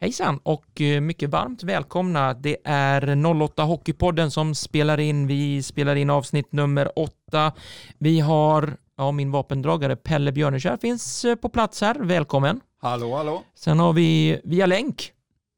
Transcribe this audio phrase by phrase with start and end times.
[0.00, 2.34] Hejsan och eh, mycket varmt välkomna.
[2.34, 5.26] Det är 08 Hockeypodden som spelar in.
[5.26, 7.52] Vi spelar in avsnitt nummer 8.
[7.98, 11.94] Vi har, ja, min vapendragare Pelle Björnekär finns eh, på plats här.
[11.94, 12.60] Välkommen.
[12.80, 13.42] Hallå, hallå.
[13.54, 15.12] Sen har vi via länk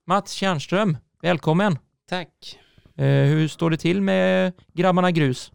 [0.06, 0.96] Mats Tjärnström.
[1.22, 1.78] Välkommen.
[2.08, 2.58] Tack.
[2.96, 5.52] Eh, hur står det till med grabbarna grus?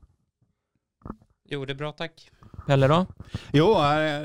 [1.50, 2.29] Jo, det är bra tack.
[2.68, 3.05] Pelle då?
[3.54, 3.73] Jo,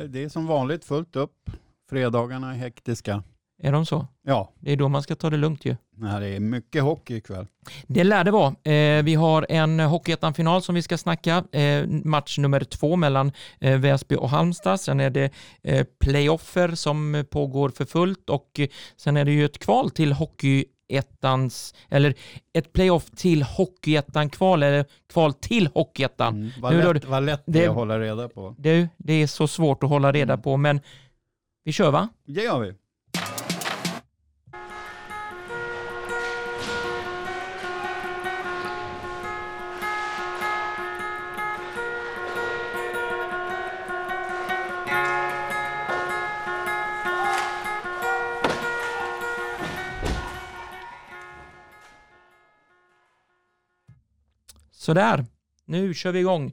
[0.09, 1.51] det är som vanligt fullt upp.
[1.91, 3.23] Fredagarna är hektiska.
[3.63, 4.07] Är de så?
[4.23, 5.77] Ja, Det är då man ska ta det lugnt ju.
[5.97, 7.47] nej, det är mycket hockey ikväll.
[7.87, 8.73] Det lär det vara.
[8.73, 11.45] Eh, vi har en Hockeyettan-final som vi ska snacka.
[11.53, 14.81] Eh, match nummer två mellan eh, Väsby och Halmstad.
[14.81, 15.31] Sen är det
[15.63, 20.13] eh, playoffer som pågår för fullt och eh, sen är det ju ett kval till
[20.13, 22.15] Hockeyettans, eller
[22.53, 26.35] ett playoff till Hockeyettan-kval, eller kval till Hockeyettan.
[26.37, 26.51] Mm.
[26.61, 28.55] Vad, Nu då- lätt, vad lätt det är att hålla reda på.
[28.59, 30.81] Det, det är så svårt att hålla reda på, men
[31.65, 32.09] vi kör va?
[32.27, 32.73] Det gör vi.
[54.87, 55.25] Sådär,
[55.65, 56.53] nu kör vi igång.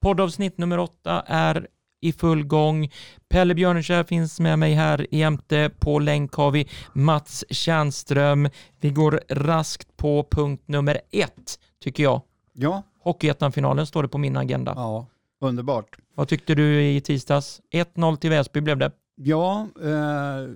[0.00, 1.68] Poddavsnitt nummer åtta är
[2.00, 2.90] i full gång.
[3.28, 5.70] Pelle Björnekär finns med mig här jämte.
[5.78, 8.48] På länk har vi Mats Tjärnström.
[8.80, 12.20] Vi går raskt på punkt nummer ett, tycker jag.
[12.52, 14.72] Ja, Hockeyettan-finalen står det på min agenda.
[14.76, 15.06] ja,
[15.40, 15.96] underbart.
[16.14, 17.60] Vad tyckte du i tisdags?
[17.72, 18.92] 1-0 till Väsby blev det.
[19.14, 20.50] Ja, eh,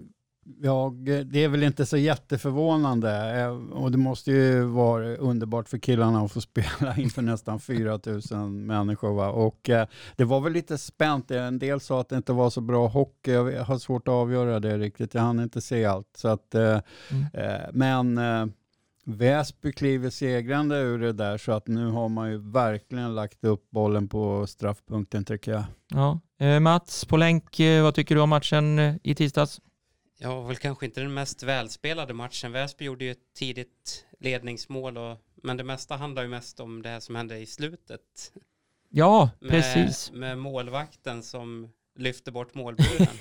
[0.63, 0.95] jag,
[1.27, 6.21] det är väl inte så jätteförvånande eh, och det måste ju vara underbart för killarna
[6.21, 9.15] att få spela inför nästan 4 000 människor.
[9.15, 9.29] Va?
[9.29, 11.31] Och eh, det var väl lite spänt.
[11.31, 13.31] En del sa att det inte var så bra hockey.
[13.31, 15.15] Jag har svårt att avgöra det riktigt.
[15.15, 16.09] Jag hann inte se allt.
[16.17, 16.79] Så att, eh,
[17.11, 17.27] Mm.
[17.33, 18.21] eh, men
[19.05, 23.71] Väsby kliver segrande ur det där så att nu har man ju verkligen lagt upp
[23.71, 25.65] bollen på straffpunkten tycker jag.
[25.89, 26.21] Ja.
[26.61, 29.61] Mats, på länk, vad tycker du om matchen i tisdags?
[30.19, 32.53] Ja, väl kanske inte den mest välspelade matchen.
[32.53, 36.89] Väsby gjorde ju ett tidigt ledningsmål, och, men det mesta handlar ju mest om det
[36.89, 38.33] här som hände i slutet.
[38.89, 40.13] Ja, Med, precis.
[40.13, 43.17] Med målvakten som lyfte bort målburen.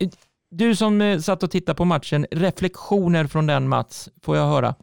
[0.50, 4.74] Du som eh, satt och tittade på matchen, reflektioner från den Mats, får jag höra?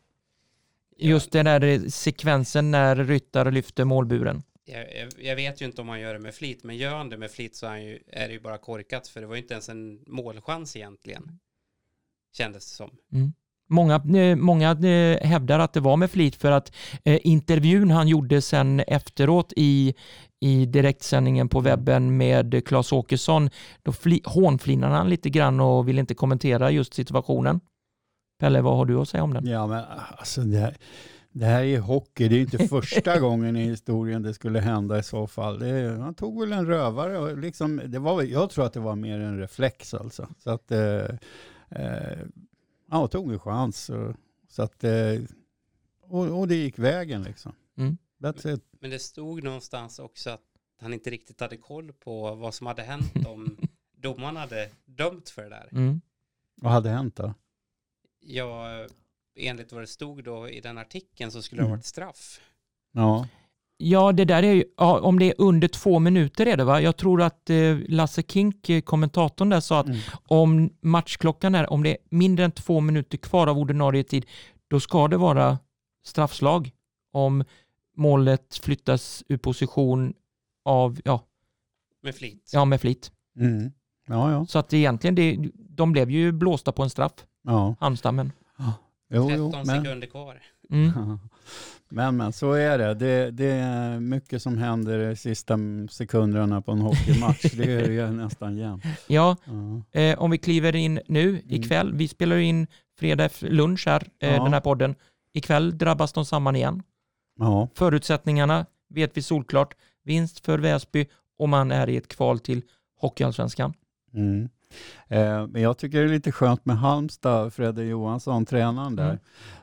[0.97, 4.43] Just den där sekvensen när Ryttar lyfter målburen.
[4.65, 7.09] jag, jag, jag vet ju inte om han gör det med flit, men gör han
[7.09, 9.41] det med flit så är, ju, är det ju bara korkat, för det var ju
[9.41, 11.39] inte ens en målchans egentligen.
[12.37, 12.89] Kändes det som.
[13.67, 16.71] Många, eh, många eh, hävdar att det var med flit för att
[17.03, 19.93] eh, intervjun han gjorde sen efteråt i,
[20.39, 23.49] i direktsändningen på webben med Claes Åkesson,
[23.83, 27.59] då fli, hånflinade han lite grann och ville inte kommentera just situationen.
[28.39, 29.47] Pelle, vad har du att säga om den?
[29.47, 29.83] Ja, men
[30.17, 30.75] alltså det här,
[31.31, 32.27] det här är ju hockey.
[32.27, 35.59] Det är inte första gången i historien det skulle hända i så fall.
[35.59, 38.95] Det, han tog väl en rövare och liksom, det var, jag tror att det var
[38.95, 40.27] mer en reflex alltså.
[40.43, 41.05] Så att, eh,
[41.75, 42.19] eh,
[42.89, 43.89] ja, han tog en chans.
[43.89, 44.15] Och,
[44.47, 45.21] så att, eh,
[46.01, 47.55] och, och det gick vägen liksom.
[47.77, 47.97] Mm.
[48.19, 48.63] That's it.
[48.79, 50.43] Men det stod någonstans också att
[50.79, 53.57] han inte riktigt hade koll på vad som hade hänt om
[53.97, 55.69] domaren hade dömt för det där.
[55.71, 56.01] Mm.
[56.55, 57.33] Vad hade hänt då?
[58.19, 58.67] Ja,
[59.35, 61.77] enligt vad det stod då i den artikeln så skulle det ha Mm.
[61.77, 62.41] varit straff.
[62.91, 63.27] Ja,
[63.77, 66.81] Ja, det där är ju, ja, om det är under två minuter är det va?
[66.81, 69.99] Jag tror att eh, Lasse Kink, eh, kommentatorn där, sa att mm.
[70.27, 74.25] om matchklockan är, om det är mindre än två minuter kvar av ordinarie tid,
[74.67, 75.59] då ska det vara
[76.05, 76.71] straffslag
[77.11, 77.43] om
[77.97, 80.13] målet flyttas ur position
[80.65, 81.21] av, ja,
[82.03, 82.49] Med flit.
[82.53, 83.11] ja med flit.
[83.39, 83.71] Mm.
[84.07, 84.45] ja, ja.
[84.45, 87.75] Så att egentligen, det, de blev ju blåsta på en straff, ja.
[87.79, 88.31] Halmstammen.
[89.09, 90.41] Jo, 13 jo, men, sekunder kvar.
[90.69, 91.19] Mm.
[91.89, 92.93] men, men så är det.
[92.93, 93.31] det.
[93.31, 95.57] Det är mycket som händer i sista
[95.89, 97.41] sekunderna på en hockeymatch.
[97.53, 98.83] det är ju nästan jämnt.
[99.07, 99.37] Ja,
[99.91, 99.99] Ja.
[100.01, 102.67] eh, om vi kliver in nu ikväll, vi spelar ju in
[102.99, 104.43] fredag lunch här, eh, Ja.
[104.43, 104.95] den här podden.
[105.33, 106.83] Ikväll drabbas de samman igen.
[107.39, 107.69] Ja.
[107.75, 109.73] Förutsättningarna vet vi solklart.
[110.03, 111.05] Vinst för Väsby
[111.39, 112.61] och man är i ett kval till
[112.99, 113.73] Hockeyallsvenskan.
[114.13, 114.49] Mm.
[115.07, 119.05] Eh, men jag tycker det är lite skönt med Halmstad, Fredde Johansson, tränaren där.
[119.09, 119.19] Mm.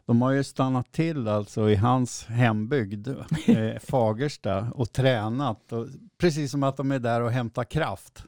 [0.06, 5.72] De har ju stannat till alltså i hans hembygd, eh, Fagersta, och tränat.
[5.72, 5.86] Och,
[6.18, 8.24] precis som att de är där och hämtar kraft.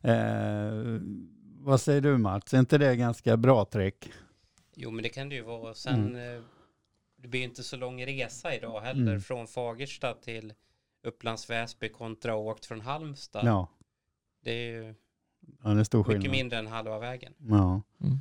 [0.00, 1.00] Eh,
[1.60, 2.54] vad säger du Mats?
[2.54, 4.12] Är inte det ganska bra trick?
[4.74, 5.74] Jo, men det kan det ju vara.
[5.74, 6.36] Sen, Mm.
[6.36, 6.42] eh,
[7.22, 9.02] det blir inte så lång resa idag heller.
[9.12, 9.20] Mm.
[9.20, 10.52] Från Fagersta till
[11.06, 13.46] Upplands Väsby kontra åkt från Halmstad.
[13.46, 13.68] Ja.
[14.44, 14.94] Det är ju
[15.64, 16.30] Ja, det är stor Mycket skillnad.
[16.30, 17.32] mindre än halva vägen.
[17.38, 17.82] Ja.
[18.02, 18.18] Mm.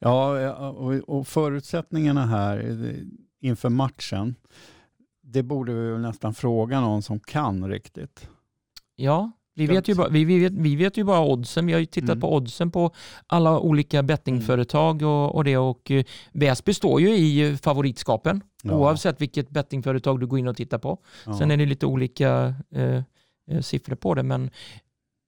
[0.00, 2.84] Ja, och, och förutsättningarna här
[3.40, 4.34] inför matchen,
[5.22, 8.28] det borde vi nästan fråga någon som kan riktigt.
[8.96, 11.66] Ja, vi vet, ju bara, vi, vi, vet, vi vet ju bara oddsen.
[11.66, 12.20] Vi har ju tittat Mm.
[12.20, 12.94] på oddsen på
[13.26, 15.56] alla olika bettingföretag och, och det.
[15.56, 18.72] Och eh, Väsby står ju i eh, favoritskapen Ja.
[18.74, 20.98] oavsett vilket bettingföretag du går in och tittar på.
[21.26, 21.38] Ja.
[21.38, 23.02] Sen är det lite olika eh,
[23.50, 24.50] eh, siffror på det, men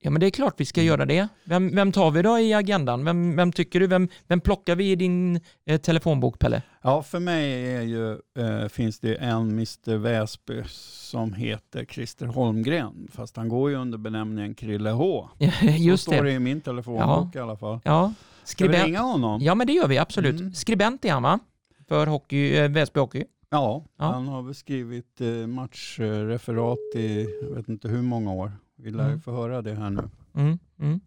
[0.03, 1.27] Ja men det är klart vi ska göra det.
[1.43, 3.05] Vem, vem tar vi då i agendan?
[3.05, 3.87] Vem, vem tycker du?
[3.87, 6.61] Vem, vem plockar vi i din eh, telefonbok Pelle?
[6.81, 13.07] Ja, för mig är ju, eh, finns det en Mr Väsby som heter Christer Holmgren,
[13.11, 15.29] fast han går ju under benämningen Krille H.
[15.61, 16.29] Just Så står det.
[16.29, 17.79] det i min telefonbok i alla fall.
[17.83, 18.13] Ja.
[18.43, 18.85] Ska vi Skribent.
[18.87, 19.41] ringa honom?
[19.41, 20.39] Ja men det gör vi absolut.
[20.39, 20.53] Mm.
[20.53, 21.39] Skribent är han va?
[21.87, 23.23] För hockey, eh, Väsby Hockey.
[23.49, 24.05] Ja, Ja.
[24.05, 28.51] han har väl skrivit eh, matchreferat i, jag vet inte hur många år.
[28.81, 29.21] Vi lär Mm.
[29.21, 30.09] få höra det här nu.
[30.35, 30.59] Mm.
[30.79, 30.99] Mm.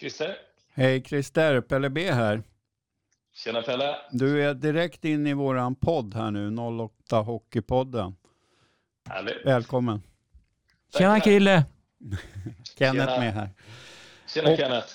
[0.00, 0.36] Christer,
[0.74, 2.42] Hej Christer, Pelle B här.
[3.32, 3.96] tjena Pelle.
[4.12, 8.16] Du är direkt in i våran podd här nu, 08 Hockeypodden.
[9.08, 9.46] Härligt.
[9.46, 10.02] Välkommen.
[10.98, 11.20] Tjena.
[11.20, 11.64] Krille!
[12.78, 13.20] Kenneth Tjena.
[13.20, 13.50] med här.
[14.26, 14.88] Tjena Och- Kenneth.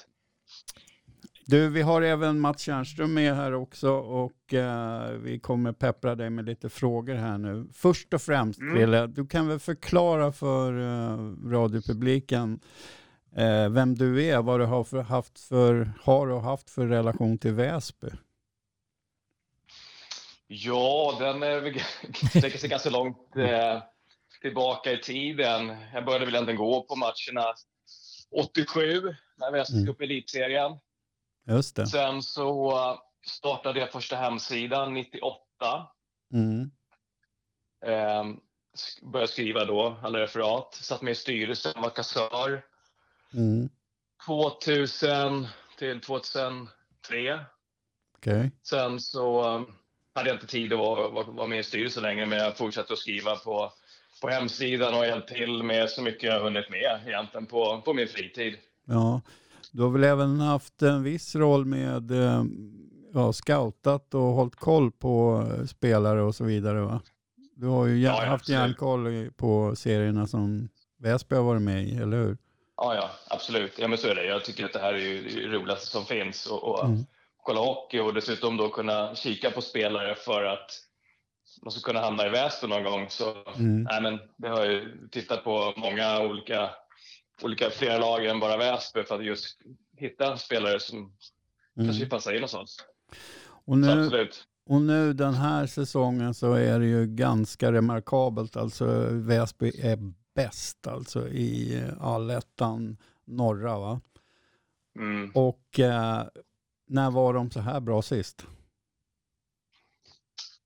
[1.49, 6.29] Du, vi har även Mats Tjärnström med här också och eh, vi kommer peppra dig
[6.29, 7.67] med lite frågor här nu.
[7.73, 9.13] Först och främst, Mm.
[9.13, 11.17] Du kan väl förklara för eh,
[11.51, 12.59] radiopubliken
[13.35, 17.37] eh, vem du är, vad du har, för, haft för, har och haft för relation
[17.37, 18.07] till Väsby.
[20.47, 21.39] Ja, den
[22.29, 23.81] sträcker sig ganska långt eh,
[24.41, 25.75] tillbaka i tiden.
[25.93, 27.53] Jag började väl egentligen gå på matcherna
[28.31, 29.81] 87 när Väsby Mm.
[29.85, 30.71] gick upp i elitserien.
[31.49, 31.87] Just det.
[31.87, 32.73] Sen så
[33.25, 35.87] startade jag första hemsidan 98.
[36.33, 36.71] Mm.
[37.85, 38.23] Eh,
[38.77, 40.73] sk- började skriva då, alla referat.
[40.73, 42.65] Satt med i styrelsen, var kassör.
[43.33, 43.69] Mm.
[44.25, 45.47] 2000
[45.77, 46.69] till 2003.
[48.17, 48.51] Okej.
[48.63, 49.75] Sen så um,
[50.15, 52.99] hade jag inte tid att vara, vara, med i styrelsen längre, men jag fortsatte att
[52.99, 53.73] skriva på,
[54.21, 58.07] på hemsidan och hjälpt till med så mycket jag hunnit med egentligen på, på min
[58.07, 58.57] fritid.
[58.85, 59.21] Ja,
[59.71, 62.43] du har väl även haft en viss roll med eh,
[63.13, 67.01] ja, scoutat och hållit koll på eh, spelare och så vidare va?
[67.55, 70.69] Du har ju Ja, ja, haft järnkoll på serierna som
[70.99, 72.37] Väsby har varit med i, eller hur?
[72.77, 73.79] Ja, ja, absolut.
[73.79, 74.25] Ja, men så är det.
[74.25, 76.45] Jag tycker att det här är ju det roligaste som finns.
[76.47, 77.05] Och, och Mm.
[77.43, 80.69] kolla hockey och dessutom då kunna kika på spelare för att
[81.61, 83.05] de ska kunna hamna i Väsby någon gång.
[83.09, 83.83] Så Mm.
[83.83, 86.69] nej, men det har jag ju tittat på många olika,
[87.43, 89.57] olika fler lag än bara Väsby för att just
[89.97, 91.13] hitta spelare som
[91.75, 92.09] kanske Mm.
[92.09, 92.77] passar in hos oss.
[93.41, 94.43] Och, Så nu, absolut.
[94.69, 98.55] och nu den här säsongen så är det ju ganska remarkabelt.
[98.55, 99.97] Alltså Väsby är
[100.35, 104.01] bäst alltså i eh, allettan norra va?
[104.99, 105.31] Mm.
[105.35, 106.23] Och eh,
[106.87, 108.45] när var de så här bra sist?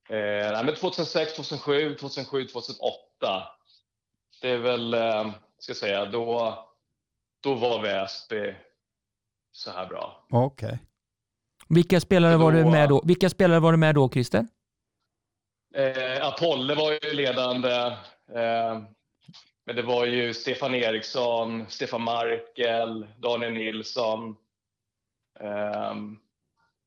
[0.10, 3.44] Eh, nej, men 2006, 2007, 2007, 2008.
[4.42, 5.32] Det är väl, eh,
[5.64, 6.58] ska säga, då,
[7.44, 8.56] då var Väsby
[9.52, 10.26] så här bra.
[10.30, 10.80] Okej.
[11.70, 13.02] Vilka spelare var du Då- med då?
[13.06, 14.48] Vilka spelare var du med då Christer?
[15.76, 17.72] Eh, Apolle var ju ledande.
[18.36, 18.82] Eh,
[19.66, 24.36] men det var ju Stefan Eriksson, Stefan Markel, Daniel Nilsson,
[25.40, 25.96] eh,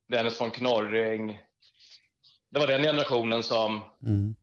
[0.09, 1.41] Dennis von Knorring.
[2.51, 4.37] Det var den generationen som, Mm.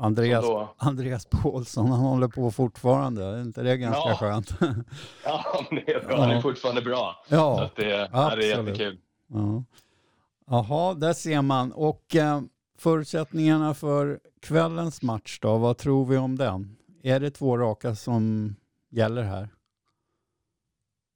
[0.00, 0.44] Andreas.
[0.76, 3.24] Andreas Paulsson, han håller på fortfarande.
[3.24, 4.16] Är inte det ganska Ja.
[4.16, 4.50] skönt?
[5.24, 6.20] Ja, det är bra.
[6.20, 7.24] Han är fortfarande bra.
[7.28, 7.62] Så ja.
[7.64, 8.46] att det, ja, det är absolut.
[8.78, 8.98] jättekul.
[9.28, 9.64] ja.
[10.46, 11.72] Jaha, där ser man.
[11.72, 12.40] Och eh,
[12.78, 16.76] förutsättningarna för kvällens match då, vad tror vi om den?
[17.02, 18.54] Är det två raka som
[18.90, 19.48] gäller här?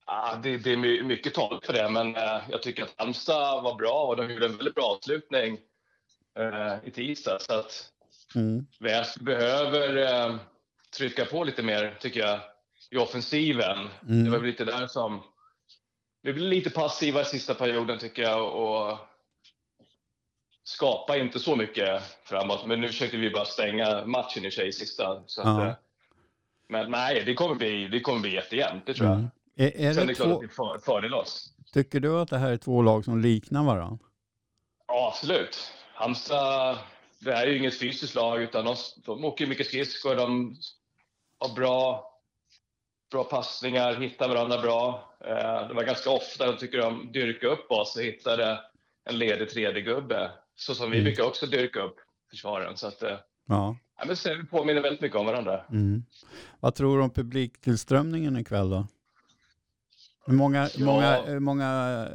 [0.06, 3.62] Ja, det, det är my- mycket tal för det, men eh, jag tycker att Halmstad
[3.64, 5.58] var bra och de gjorde en väldigt bra avslutning
[6.38, 7.38] eh, i tisdag.
[7.40, 7.90] Så att
[8.34, 8.66] Mm.
[8.80, 10.36] Väsby behöver eh,
[10.96, 12.40] trycka på lite mer, tycker jag,
[12.90, 13.88] i offensiven.
[14.08, 14.24] Mm.
[14.24, 15.22] Det var lite där som...
[16.22, 18.98] Vi blev lite passiva i sista perioden, tycker jag, och
[20.64, 22.66] skapa inte så mycket framåt.
[22.66, 25.22] Men nu försökte vi bara stänga matchen i sig i sista.
[25.26, 25.66] Så att, Ja.
[25.66, 25.74] eh,
[26.68, 29.16] men nej, det kommer bli, det kommer bli jättejämnt, det tror jag.
[29.18, 29.30] Mm.
[29.56, 31.52] Är, är Sen det det klart två, att det är för, fördel oss.
[31.72, 33.98] tycker du att det här är två lag som liknar varandra?
[34.86, 35.72] Ja, absolut.
[35.94, 36.78] Halmstad,
[37.18, 40.16] det är ju inget fysiskt lag, utan de, de åker mycket skridskor.
[40.16, 40.56] De
[41.38, 42.11] har bra,
[43.11, 45.12] bra passningar, hittar varandra bra.
[45.21, 48.61] Eh, det var ganska ofta de tycker de dyrka upp oss och hittade
[49.04, 50.30] en ledig tredje gubbe.
[50.56, 51.04] Så som vi Mm.
[51.04, 51.97] brukar också dyrka upp
[52.30, 52.76] försvaren.
[52.76, 53.16] Så att, eh,
[53.49, 53.76] Ja.
[53.99, 55.64] ja, men så vi påminner väldigt mycket om varandra.
[55.71, 56.04] Mm.
[56.61, 58.87] Vad tror du om publiktillströmningen ikväll då?
[60.26, 60.85] Hur många, Ja.
[60.85, 62.09] många, hur, många,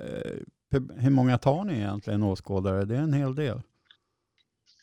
[0.72, 2.86] eh, hur många tar ni egentligen åskådare?
[2.86, 3.62] Det är en hel del.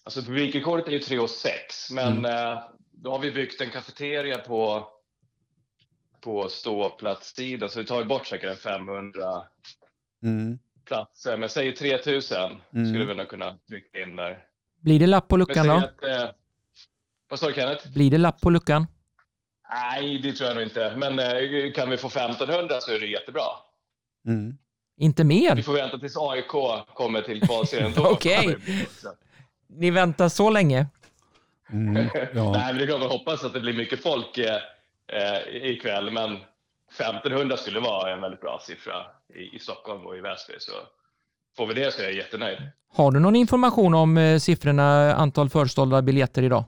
[0.07, 2.59] Alltså publikrekordet är ju 3 och 6, men eh,
[2.93, 4.89] då har vi byggt en kafeteria på,
[6.21, 9.43] på ståplatssidan, så vi tar ju bort säkert en 500
[10.23, 10.59] Mm.
[10.85, 11.37] platser.
[11.37, 12.89] Men säg 3000 Mm.
[12.89, 14.39] skulle vi nog kunna trycka in där.
[14.81, 15.73] Blir det lapp på luckan då?
[15.75, 16.31] att, eh,
[17.31, 17.93] vad sa du Kenneth?
[17.93, 18.87] Blir det lapp på luckan?
[19.71, 20.97] Nej, det tror jag nog inte.
[20.97, 23.43] Men eh, kan vi få 1500 så är det jättebra.
[24.27, 24.59] Mm.
[24.99, 25.63] Inte Vi mer?
[25.63, 26.49] får vänta tills AIK
[26.95, 27.93] kommer till kvalserien.
[27.97, 28.57] Då Okej.
[28.87, 29.09] också.
[29.69, 30.87] Ni väntar så länge?
[31.73, 32.09] Mm.
[32.35, 32.53] Ja.
[32.53, 34.57] Nej, men det är klart man hoppas att det blir mycket folk eh,
[35.13, 36.39] eh, ikväll, men
[36.99, 40.55] 1500 skulle vara en väldigt bra siffra i, i Stockholm och i Väsby.
[40.59, 40.73] Så
[41.57, 42.59] får vi det så är jag jättenöjd.
[42.93, 46.65] Har du någon information om eh, siffrorna, antal försålda biljetter idag?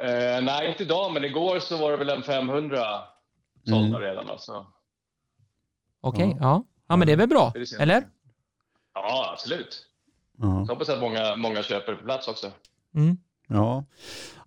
[0.00, 2.78] Eh, nej, inte idag, men igår så var det väl en 500
[3.68, 4.00] sålda Mm.
[4.00, 4.30] redan.
[4.30, 4.66] Alltså.
[6.00, 6.36] Okej, Ja.
[6.40, 6.64] ja.
[6.88, 6.96] ja.
[6.96, 8.04] men det är väl bra, eller?
[8.94, 9.82] Ja, absolut.
[10.38, 10.64] Ja.
[10.66, 12.52] Så hoppas att många, många köper på plats också.
[12.94, 13.16] Mm.
[13.48, 13.84] Ja.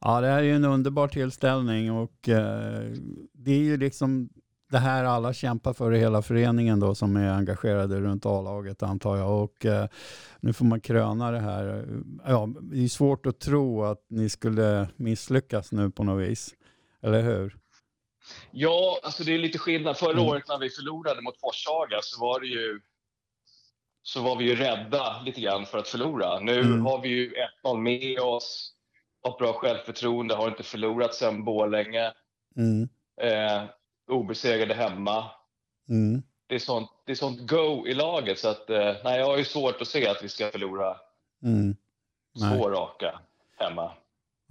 [0.01, 2.91] ja, det här är ju en underbar tillställning och eh,
[3.33, 4.29] det är ju liksom
[4.71, 9.17] det här alla kämpar för i hela föreningen då som är engagerade runt A-laget antar
[9.17, 9.43] jag.
[9.43, 9.87] Och eh,
[10.39, 11.85] nu får man kröna det här.
[12.25, 16.53] Ja, det är svårt att tro att ni skulle misslyckas nu på något vis.
[17.01, 17.55] Eller hur?
[18.51, 19.97] Ja, alltså det är lite skillnad.
[19.97, 20.25] Förra Mm.
[20.25, 22.79] året när vi förlorade mot Forshaga så var det ju
[24.03, 26.39] så var vi ju rädda lite grann för att förlora.
[26.39, 26.85] Nu Mm.
[26.85, 28.73] har vi ju 1-0 med oss,
[29.23, 32.11] har bra självförtroende, har inte förlorat sedan Borlänge,
[32.57, 32.89] Mm.
[33.21, 33.63] eh,
[34.11, 35.31] obesegrade hemma.
[35.89, 36.21] Mm.
[36.47, 39.37] Det är, sånt, det är sånt go i laget så att eh, nej, jag har
[39.37, 40.95] ju svårt att se att vi ska förlora
[41.43, 41.75] Mm.
[42.39, 43.19] Två raka
[43.57, 43.91] hemma.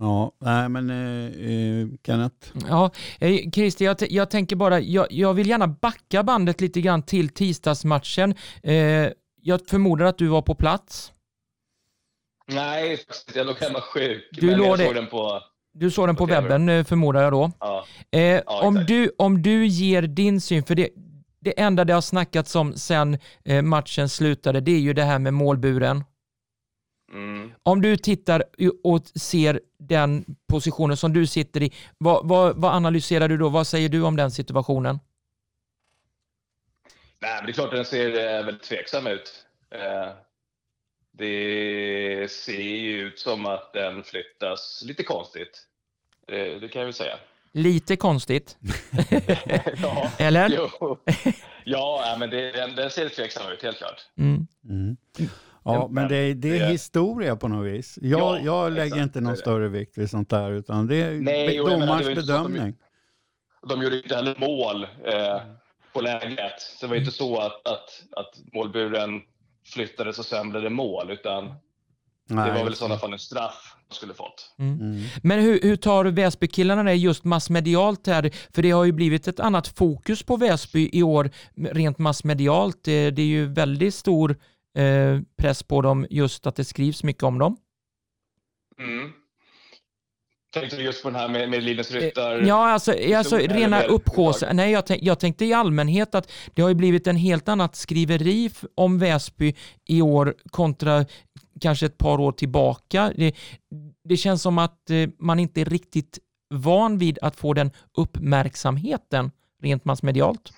[0.00, 2.48] Ja, nej men eh, eh, Kenneth.
[2.68, 2.90] Ja,
[3.20, 7.28] eh, Christer, jag, jag tänker bara, jag, jag vill gärna backa bandet lite grann till
[7.28, 8.34] tisdagsmatchen.
[8.62, 9.08] Eh,
[9.48, 11.12] jag förmodar att du var på plats.
[12.46, 12.98] Nej,
[13.34, 14.28] jag låg hemma sjuk.
[14.32, 15.42] Du men jag såg den på...
[15.72, 17.52] Du såg den på På webben eh, förmodar jag då.
[17.60, 17.84] Ja.
[18.18, 18.88] Eh, om, exakt.
[18.88, 20.88] du, om du ger din syn, för det,
[21.40, 25.18] det enda det har snackats om sen eh, matchen slutade, det är ju det här
[25.18, 26.04] med målburen.
[27.12, 27.50] Mm.
[27.62, 28.44] Om du tittar
[28.84, 33.48] och ser den positionen som du sitter i, vad, vad, vad analyserar du då?
[33.48, 34.98] Vad säger du om den situationen?
[37.20, 39.44] Nej, men det är klart att den ser eh, väldigt tveksam ut.
[39.70, 40.12] Eh,
[41.12, 45.64] det ser ju ut som att den flyttas lite konstigt.
[46.26, 47.16] Det kan jag väl säga.
[47.52, 48.58] Lite konstigt,
[49.82, 50.48] ja, eller?
[50.56, 50.98] jo.
[51.64, 54.08] ja men det, den, den ser tveksam ut, helt klart.
[54.18, 54.46] Mm.
[54.68, 54.96] Mm.
[55.64, 57.98] Ja, men det, det är det- historia på något vis.
[58.02, 60.96] Jag, Ja, jag lägger exakt, inte någon är större vikt vid sånt där, utan det
[60.96, 61.20] är Nej,
[61.58, 62.74] menar, det domarens att de- bedömning.
[63.68, 65.40] De gjorde inte heller mål eh,
[65.92, 66.60] på läget.
[66.60, 69.22] Så det var inte så att, att, att målburen
[69.64, 71.54] flyttades och sen blev det mål, utan
[72.28, 74.54] det var väl i sådana fall en straff de skulle fått.
[74.58, 75.02] Mm.
[75.22, 78.30] Men hur, hur tar Väsbykillarna det just massmedialt här?
[78.54, 82.84] För det har ju blivit ett annat fokus på Väsby i år rent massmedialt.
[82.84, 84.36] Det, det är ju väldigt stor
[84.76, 87.56] eh, press på dem just att det skrivs mycket om dem.
[88.78, 89.12] Mm.
[90.60, 92.40] Tänkte du just på den här med, med Linus Ryttar?
[92.40, 94.54] Ja, alltså, alltså eller rena överlag?
[94.56, 97.76] Nej, jag, tänk, jag tänkte i allmänhet att det har ju blivit en helt annat
[97.76, 99.54] skriveri om Väsby
[99.88, 101.04] i år kontra
[101.60, 103.12] kanske ett par år tillbaka.
[103.16, 103.34] Det,
[104.04, 106.18] det känns som att eh, man inte är riktigt
[106.54, 109.30] van vid att få den uppmärksamheten
[109.62, 110.52] rent massmedialt.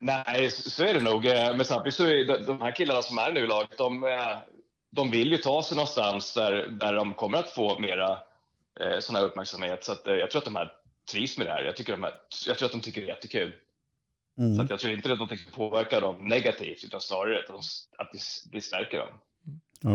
[0.00, 1.26] Nej, så är det nog.
[1.26, 4.04] Eh, Men samtidigt så är de- de här killarna som är nu i laget, de,
[4.04, 4.10] eh,
[4.96, 8.18] de vill ju ta sig någonstans där, där de kommer att få mera
[8.80, 9.84] eh, sån här uppmärksamhet.
[9.84, 10.72] Så att, eh, jag tror att de här
[11.10, 11.62] trivs med det här.
[11.64, 12.14] Jag, tycker de här,
[12.46, 13.52] jag tror att de tycker det är jättekul.
[14.36, 14.60] Så Mm.
[14.60, 17.60] att jag tror inte att de tänker påverka dem negativt, utan snarare att, de,
[17.98, 18.18] att det,
[18.52, 19.08] det stärker dem.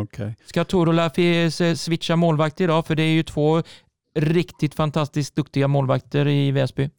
[0.03, 0.35] Okej.
[0.45, 2.87] Ska Torolafi eh, switcha målvakt idag?
[2.87, 3.63] För det är ju två
[4.15, 6.89] riktigt fantastiskt duktiga målvakter i Väsby.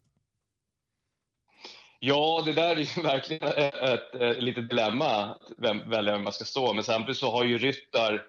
[1.99, 6.33] Ja, det där är ju verkligen ett, ett, ett litet dilemma, vem, välja vem man
[6.33, 6.73] ska stå.
[6.73, 8.25] Men samtidigt så har ju Ryttar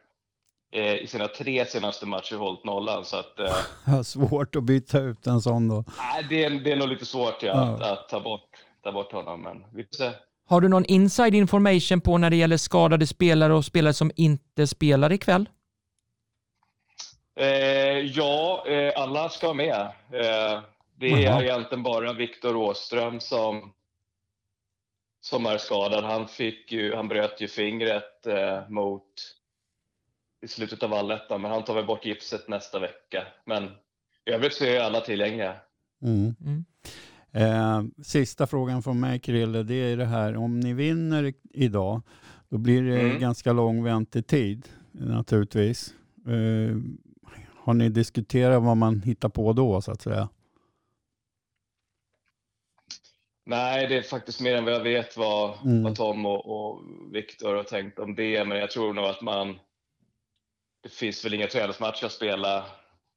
[0.72, 3.04] eh, i sina tre senaste matcher hållit nollan.
[3.04, 5.84] Så att, eh, svårt att byta ut en sån då.
[5.98, 7.62] nej, det, är, det är nog lite svårt ja, Ja.
[7.62, 8.50] Att, att ta, bort,
[8.82, 9.42] ta bort honom.
[9.42, 10.10] Men vi får se.
[10.46, 14.66] Har du någon inside information på när det gäller skadade spelare och spelare som inte
[14.66, 15.48] spelar ikväll?
[17.36, 19.80] Eh, ja, eh, alla ska med.
[20.12, 20.60] Eh,
[20.98, 23.72] det är egentligen bara Viktor Åström som,
[25.20, 26.04] som är skadad.
[26.04, 29.04] Han, fick ju, han bröt ju fingret eh, mot
[30.42, 33.26] i slutet av allettan, men han tar väl bort gipset nästa vecka.
[33.46, 33.64] Men
[34.24, 35.56] i övrigt så är alla tillgängliga.
[36.02, 36.34] Mm.
[36.40, 36.64] Mm.
[37.32, 42.02] Eh, sista frågan från mig Krille, det är det här, om ni vinner idag,
[42.48, 43.20] då blir det Mm.
[43.20, 45.94] ganska lång väntetid naturligtvis.
[46.26, 46.76] Eh,
[47.56, 50.28] har ni diskuterat vad man hittar på då så att säga?
[53.46, 55.82] Nej, det är faktiskt mer än vad jag vet vad, Mm.
[55.82, 56.80] vad Tom och, och
[57.12, 59.58] Viktor har tänkt om det, men jag tror nog att man...
[60.82, 62.58] Det finns väl inga träningsmatcher att spela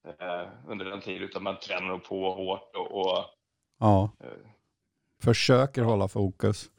[0.08, 3.25] eh, under den tiden, utan man tränar på hårt och, och
[3.79, 4.29] Ja, eh,
[5.24, 6.70] försöker hålla fokus.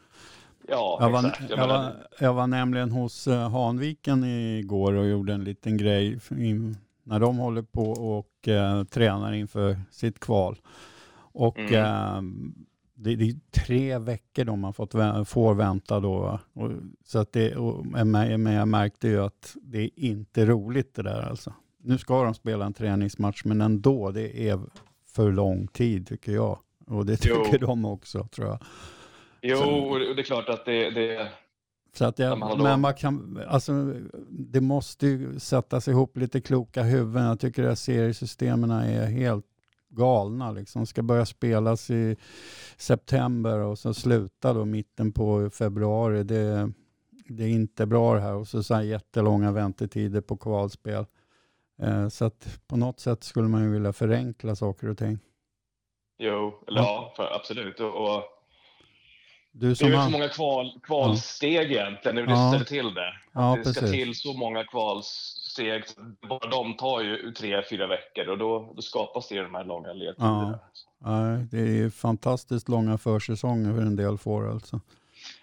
[0.69, 1.50] ja, Jag var, exakt.
[1.50, 6.19] Jag jag, var, jag var nämligen hos eh, Hanviken igår och gjorde en liten grej
[6.31, 10.59] in, när de håller på och eh, tränar inför sitt kval.
[11.37, 12.55] Och Mm.
[12.95, 14.93] Det, det är tre veckor de har fått,
[15.29, 16.39] får vänta då.
[16.53, 16.71] Och,
[17.05, 21.23] så att det, och, men jag märkte ju att det är inte roligt det där
[21.23, 21.53] alltså.
[21.83, 24.61] Nu ska de spela en träningsmatch men ändå, det är
[25.07, 26.59] för lång tid tycker jag.
[26.87, 27.45] Och det Jo.
[27.45, 28.59] tycker de också tror jag.
[29.43, 31.29] Jo, och det och det är klart att det, det,
[31.93, 33.95] Så att jag, Ja, men men man kan, alltså,
[34.31, 37.25] det måste ju sättas ihop lite kloka huvuden.
[37.25, 39.47] Jag tycker att seriesystemen är helt
[39.95, 40.51] galna.
[40.51, 40.87] Liksom.
[40.87, 42.17] Ska börja spelas i
[42.77, 46.23] september och så sluta då mitten på februari.
[46.25, 46.71] Det,
[47.29, 48.35] det är inte bra det här.
[48.35, 51.07] Och så, så här jättelånga väntetider på kvalspel.
[51.83, 55.19] Eh, så att på något sätt skulle man ju vilja förenkla saker och ting.
[56.19, 56.85] jo, eller Ja.
[56.87, 57.81] ja, för, absolut.
[57.81, 58.23] Och, och
[59.53, 62.49] det är ju han- så många kval, kvalsteg egentligen, hur det Ja.
[62.51, 63.13] ställer till det.
[63.33, 63.97] Ja, det ska precis.
[63.97, 65.80] till så många kvalsteg, så
[66.28, 69.64] bara de tar ju tre, fyra veckor och då, då skapas det ju de här
[69.64, 70.58] långa ledtiderna.
[70.99, 74.80] Nej, det är ju fantastiskt långa försäsonger för en del får alltså.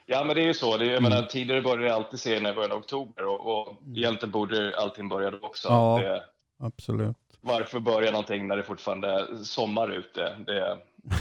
[0.05, 0.77] Ja, men det är ju så.
[0.77, 1.09] Det är, jag Mm.
[1.11, 5.09] menar, tidigare började det alltid serien i början av oktober och, och egentligen borde allting
[5.09, 5.67] börja då också.
[5.67, 5.99] Ja.
[6.03, 6.23] Det,
[6.65, 7.17] Absolut.
[7.41, 10.35] varför börja någonting när det fortfarande är sommar ute?
[10.47, 10.77] Det,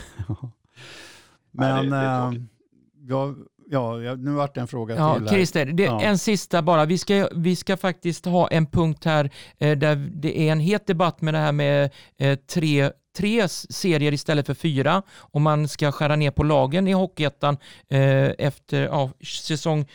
[1.51, 3.50] Nej, Men det- det är eh, tråkigt.
[3.71, 5.29] Ja, nu vart det en fråga Ja, till.
[5.29, 5.35] här.
[5.35, 6.01] Christer, det, Ja.
[6.03, 6.85] en sista bara.
[6.85, 10.87] Vi ska, vi ska faktiskt ha en punkt här eh, där det är en het
[10.87, 15.03] debatt med det här med eh, tre, tre serier istället för fyra.
[15.19, 17.57] Om man ska skära ner på lagen i Hockeyettan
[17.91, 19.87] eh, efter ja, säsong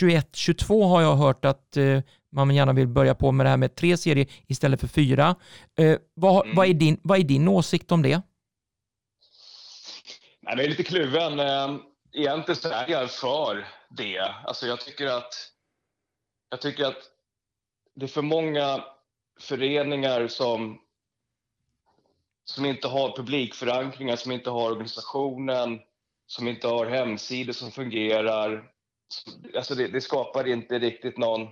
[0.00, 2.00] 21-22 har jag hört att eh,
[2.32, 5.34] man gärna vill börja på med det här med tre serier istället för fyra.
[5.78, 6.56] Eh, vad, Mm.
[6.56, 8.22] vad, är din, vad är din åsikt om det?
[10.42, 11.32] Nej, jag är lite kluven.
[12.12, 14.20] Egentligen så är jag för det.
[14.20, 15.34] Alltså jag tycker att
[16.50, 17.02] jag tycker att
[17.94, 18.84] det är för många
[19.40, 20.78] föreningar som
[22.44, 25.80] som inte har publikförankringar, som inte har organisationen,
[26.26, 28.70] som inte har hemsidor som fungerar.
[29.56, 31.48] Alltså det, det skapar inte riktigt någon,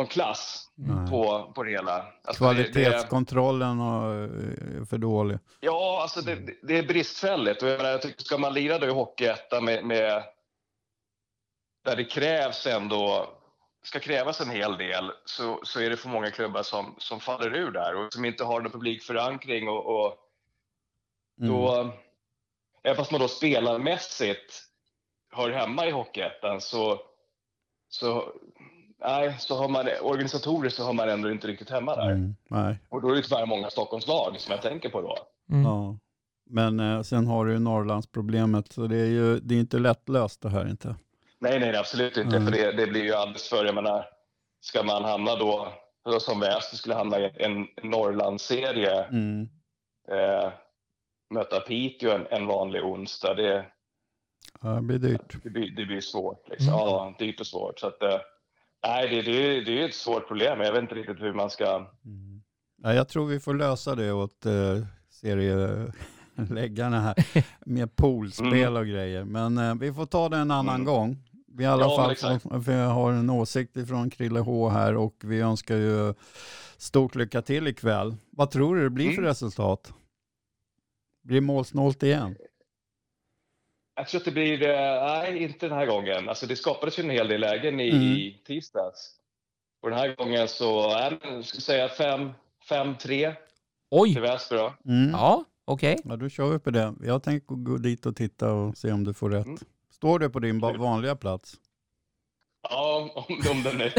[0.00, 0.68] någon klass
[1.10, 2.06] på, på det hela.
[2.24, 5.38] Alltså det- det- Kvalitetskontrollen och, är för dålig.
[5.60, 7.62] Ja, alltså det, det är bristfälligt.
[7.62, 10.22] Och jag, menar, jag tycker, ska man lira då i Hockeyettan med, med
[11.84, 13.28] där det krävs ändå
[13.82, 17.54] ska krävas en hel del så, så är det för många klubbar som, som faller
[17.54, 20.16] ur där och som inte har någon publikförankring och, och
[21.40, 21.52] Mm.
[21.52, 21.92] då,
[22.82, 24.62] även fast man då spelarmässigt
[25.32, 27.00] hör hemma i Hockeyettan så,
[27.88, 28.32] så,
[29.00, 32.10] nej, så har man organisatoriskt så har man ändå inte riktigt hemma där.
[32.10, 32.36] Mm.
[32.48, 32.78] Nej.
[32.88, 35.16] Och då är det tyvärr många Stockholmslag som jag tänker på då.
[35.52, 35.64] Mm.
[35.64, 35.96] Ja.
[36.50, 40.40] Men eh, sen har du ju Norrlandsproblemet så det är ju det är inte lättlöst
[40.42, 40.94] det här inte.
[41.38, 42.36] Nej, nej, absolut inte.
[42.36, 42.44] Mm.
[42.52, 44.06] För det, det blir ju alldeles för, jag menar,
[44.60, 45.68] ska man hamna då,
[46.04, 49.48] då som Väster skulle hamna i en Norrlandsserie, Mm.
[50.10, 50.52] eh,
[51.34, 53.66] möta Piteå en, en vanlig onsdag, det,
[54.62, 55.36] Ja, det blir dyrt.
[55.42, 56.48] det, blir, det blir svårt.
[56.48, 56.68] Liksom.
[56.68, 56.78] Mm.
[56.80, 57.78] Ja, dyrt och svårt.
[57.78, 58.18] Så att, eh,
[58.86, 60.60] nej, det, det, är- det är ett svårt problem.
[60.60, 61.76] Jag vet inte riktigt hur man ska...
[61.76, 62.42] Mm.
[62.82, 64.52] Ja, jag tror vi får lösa det åt eh,
[65.10, 67.14] serieläggarna här
[67.66, 69.24] med poolspel och grejer.
[69.24, 70.84] Men eh, vi får ta det en annan Mm.
[70.86, 71.16] gång.
[71.56, 75.16] Vi i alla Ja, fall för jag har en åsikt ifrån Krille H här och
[75.24, 76.14] vi önskar ju
[76.76, 78.14] stort lycka till ikväll.
[78.30, 79.24] Vad tror du det blir för Mm.
[79.28, 79.92] resultat?
[81.22, 82.36] Blir målsnålt igen?
[84.00, 84.62] Jag tror att det blir...
[84.62, 86.28] eh, Nej, inte den här gången.
[86.28, 88.44] Alltså, det skapades ju en hel del lägen i, Mm.
[88.46, 89.10] tisdags.
[89.82, 90.64] Och den här gången så,
[91.20, 91.88] jag skulle säga
[92.68, 93.34] 5-3
[93.90, 94.56] Oj, till Väsby.
[94.86, 95.10] Mm.
[95.12, 95.96] ja, okej.
[96.04, 96.94] Ja, då kör vi på det.
[97.02, 99.46] Jag tänker gå dit och titta och se om du får rätt.
[99.46, 99.58] Mm.
[99.90, 101.54] Står det på din vanliga plats?
[102.70, 103.92] Ja, om, om den är...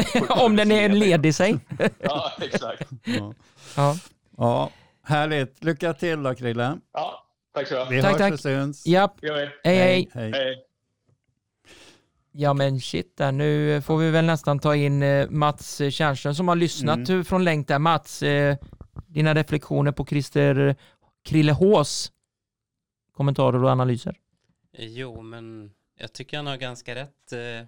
[0.44, 1.58] Om den är ledig sig.
[1.98, 2.88] Ja, exakt.
[3.04, 3.34] Ja.
[3.76, 3.94] Ja.
[4.36, 4.70] ja,
[5.02, 5.64] härligt.
[5.64, 6.78] Lycka till då Krille.
[6.92, 7.21] Ja,
[7.54, 8.02] tack så Vi mycket.
[8.02, 8.32] Tack, hörs tack.
[8.32, 8.86] och syns.
[8.86, 9.28] Japp, vi.
[9.30, 10.10] hej hej.
[10.14, 10.30] hej.
[10.32, 10.64] Hej.
[12.34, 16.48] Ja men shit där, nu får vi väl nästan ta in eh, Mats Tjärnström som
[16.48, 17.24] har lyssnat Mm.
[17.24, 17.78] från länk där.
[17.78, 18.56] Mats, eh,
[19.06, 20.76] dina reflektioner på Christer
[21.24, 22.12] Krillehås
[23.16, 24.16] kommentarer och analyser.
[24.78, 27.32] Jo, men jag tycker han har ganska rätt.
[27.32, 27.66] Eh,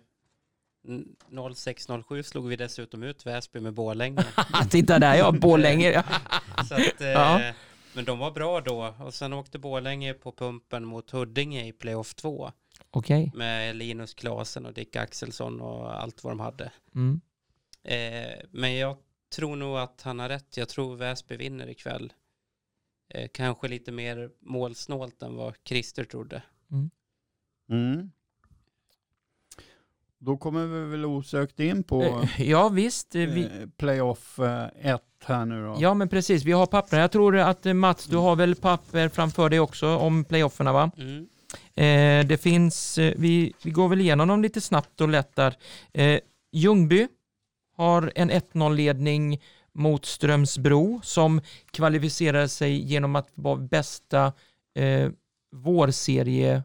[1.30, 4.24] 06-07 slog vi dessutom ut Väsby med Borlänge.
[4.70, 6.02] Titta där ja, Borlänge.
[6.68, 7.40] Så att, eh, Ja.
[7.94, 12.14] Men de var bra då och sen åkte Borlänge på pumpen mot Huddinge i playoff
[12.14, 12.52] 2
[12.90, 13.30] Okej.
[13.34, 16.72] med Linus Klasen och Dick Axelsson och allt vad de hade.
[16.94, 17.20] Mm.
[17.82, 18.96] Eh, men jag
[19.36, 20.56] tror nog att han har rätt.
[20.56, 22.12] Jag tror Väsby vinner ikväll.
[23.08, 26.42] Eh, kanske lite mer målsnålt än vad Christer trodde.
[27.68, 28.10] Mm.
[30.24, 34.38] Då kommer vi väl osökt in på Eh, Ja visst, eh, vi, eh, playoff
[34.82, 35.76] 1 här nu då.
[35.80, 37.00] ja men precis, vi har papper.
[37.00, 40.90] Jag tror att Mats, du har väl papper framför dig också om playofferna va?
[40.96, 41.26] Mm.
[41.74, 45.56] Eh, det finns, vi, vi går väl igenom dem lite snabbt och lätt där.
[45.92, 46.20] Eh,
[46.52, 47.08] Ljungby
[47.76, 49.40] har en 1-0-ledning
[49.72, 54.32] mot Strömsbro som kvalificerar sig genom att vara bästa
[54.78, 55.10] eh,
[55.56, 56.62] vårserie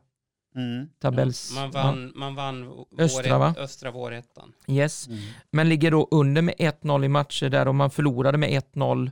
[0.60, 0.89] Mm.
[1.00, 1.56] tabells...
[1.56, 3.56] Man vann, man vann Östra, våret- va?
[3.58, 4.54] östra vårettan.
[4.67, 5.19] Yes, Mm.
[5.52, 9.12] men ligger då under med 1-0 i matcher där och man förlorade med 1-0.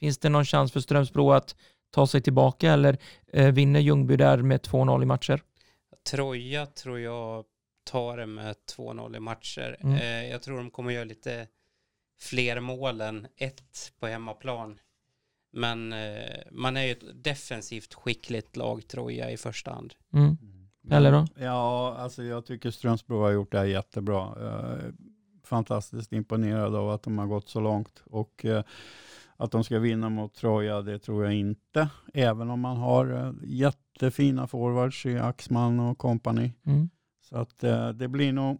[0.00, 1.56] Finns det någon chans för Strömsbro att
[1.90, 2.98] ta sig tillbaka eller
[3.32, 5.40] eh, vinner Ljungby där med 2-0 i matcher?
[6.10, 7.44] Troja tror jag
[7.90, 9.76] tar det med 2-0 i matcher.
[9.80, 9.94] Mm.
[9.96, 11.46] Eh, jag tror de kommer göra lite
[12.20, 14.78] fler mål än ett på hemmaplan.
[15.52, 19.94] Men eh, man är ju ett defensivt skickligt lag, Troja, i första hand.
[20.12, 20.36] Mm.
[20.90, 21.26] Eller då?
[21.44, 24.34] Ja, alltså jag tycker Strömsbro har gjort det här jättebra.
[24.40, 24.92] Är
[25.44, 28.02] fantastiskt imponerad av att de har gått så långt.
[28.10, 28.62] Och eh,
[29.36, 31.88] att de ska vinna mot Troja, det tror jag inte.
[32.14, 36.52] Även om man har eh, jättefina forwards i Axman och company.
[36.66, 36.88] Mm.
[37.28, 38.58] Så att eh, det blir nog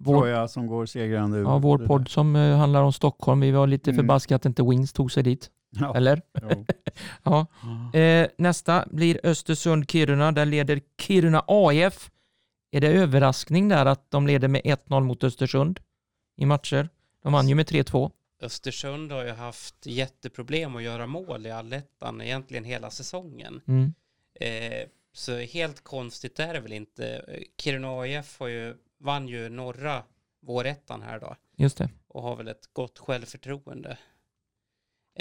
[0.00, 1.42] Vår, Troja som går segrande ur.
[1.42, 3.96] ja, vår podd som eh, handlar om Stockholm, vi var lite Mm.
[4.02, 5.50] förbaskat att inte Wings tog sig dit.
[5.70, 5.96] Ja.
[5.96, 6.22] Eller?
[7.22, 7.46] Ja.
[7.98, 10.32] Eh, nästa blir Östersund-Kiruna.
[10.32, 12.10] Där leder Kiruna AIF.
[12.70, 15.80] Är det överraskning där att de leder med 1-0 mot Östersund
[16.36, 16.88] i matcher?
[17.22, 18.10] De vann ju med 3-2.
[18.42, 23.60] Östersund har ju haft jätteproblem att göra mål i allettan egentligen hela säsongen.
[23.66, 23.94] Mm.
[24.40, 27.24] Eh, så helt konstigt är det väl inte.
[27.62, 30.02] Kiruna AIF har ju, vann ju norra
[30.40, 31.90] vårettan här då Just det.
[32.08, 33.98] och har väl ett gott självförtroende.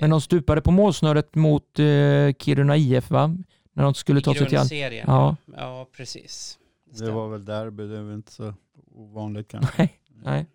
[0.01, 3.35] Men de stupade på målsnöret mot eh, Kiruna IF va?
[3.73, 4.57] När de skulle ta I sig till...
[4.57, 5.05] grundserien.
[5.07, 5.35] Ja.
[5.57, 6.59] Ja, precis.
[6.99, 8.53] Det var väl derby, det är väl inte så
[8.91, 9.73] ovanligt kanske.
[9.77, 10.45] Nej, nej.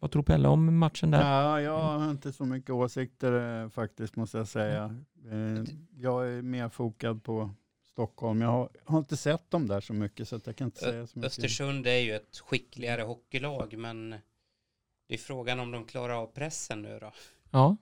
[0.00, 1.30] Vad tror Pelle om matchen där?
[1.30, 4.96] Ja, jag har inte så mycket åsikter eh, faktiskt måste jag säga.
[5.30, 5.64] Eh,
[5.96, 7.50] Jag är mer fokad på
[7.84, 8.40] Stockholm.
[8.40, 11.06] Jag har, har inte sett dem där så mycket så att jag kan inte säga
[11.06, 11.26] så mycket.
[11.32, 14.10] Östersund är ju ett skickligare hockeylag men
[15.08, 17.12] det är frågan om de klarar av pressen nu då.
[17.50, 17.76] Ja.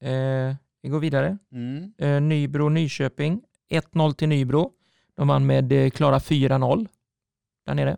[0.00, 1.38] Eh, vi går vidare.
[1.52, 1.92] Mm.
[1.98, 3.42] Eh, Nybro-Nyköping.
[3.70, 4.72] 1-0 till Nybro.
[5.14, 6.88] De vann med eh, klara 4-0
[7.66, 7.96] där nere.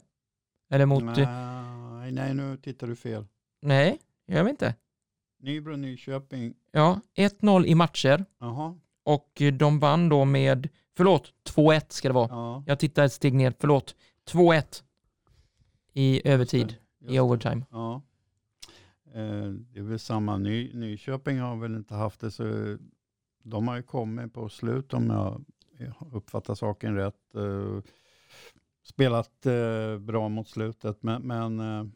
[0.71, 1.05] Eller mot...
[1.05, 3.27] Nej, nej, nu tittar du fel.
[3.63, 4.75] nej, jag vet inte.
[5.41, 6.55] Nybro, Nyköping.
[6.73, 12.15] Ja, 1-0 i matcher Jaha, och eh, de vann då med, förlåt, 2-1 ska det
[12.15, 12.29] vara.
[12.31, 12.65] ja.
[12.67, 13.95] Jag tittar ett steg ner, förlåt.
[14.31, 14.83] 2-1
[15.93, 17.65] i övertid, just i overtime.
[17.71, 18.03] Ja.
[19.15, 20.37] Eh, Det är väl samma.
[20.39, 22.77] Ny, Nyköping har väl inte haft det så.
[23.43, 25.45] De har ju kommit på slut om jag
[26.13, 27.35] uppfattar saken rätt.
[27.35, 27.81] Eh,
[28.83, 31.93] Spelat eh, bra mot slutet men, men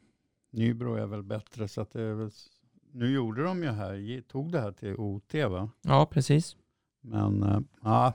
[0.50, 2.30] Nybro är väl bättre så att det är väl,
[2.92, 5.70] nu gjorde de ju här, tog det här till OT va?
[5.82, 6.56] Ja, precis.
[7.00, 8.12] Men ja,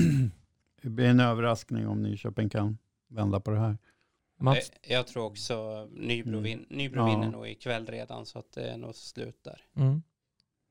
[0.82, 3.78] det blir en överraskning om Nyköping kan vända på det här.
[4.40, 4.70] Mats?
[4.82, 6.42] Eh, Jag tror också Nybro, Mm.
[6.42, 7.04] vin, Nybro Ja.
[7.06, 9.60] vinner nog ikväll redan så att det är nog slut där.
[9.76, 10.02] Mm.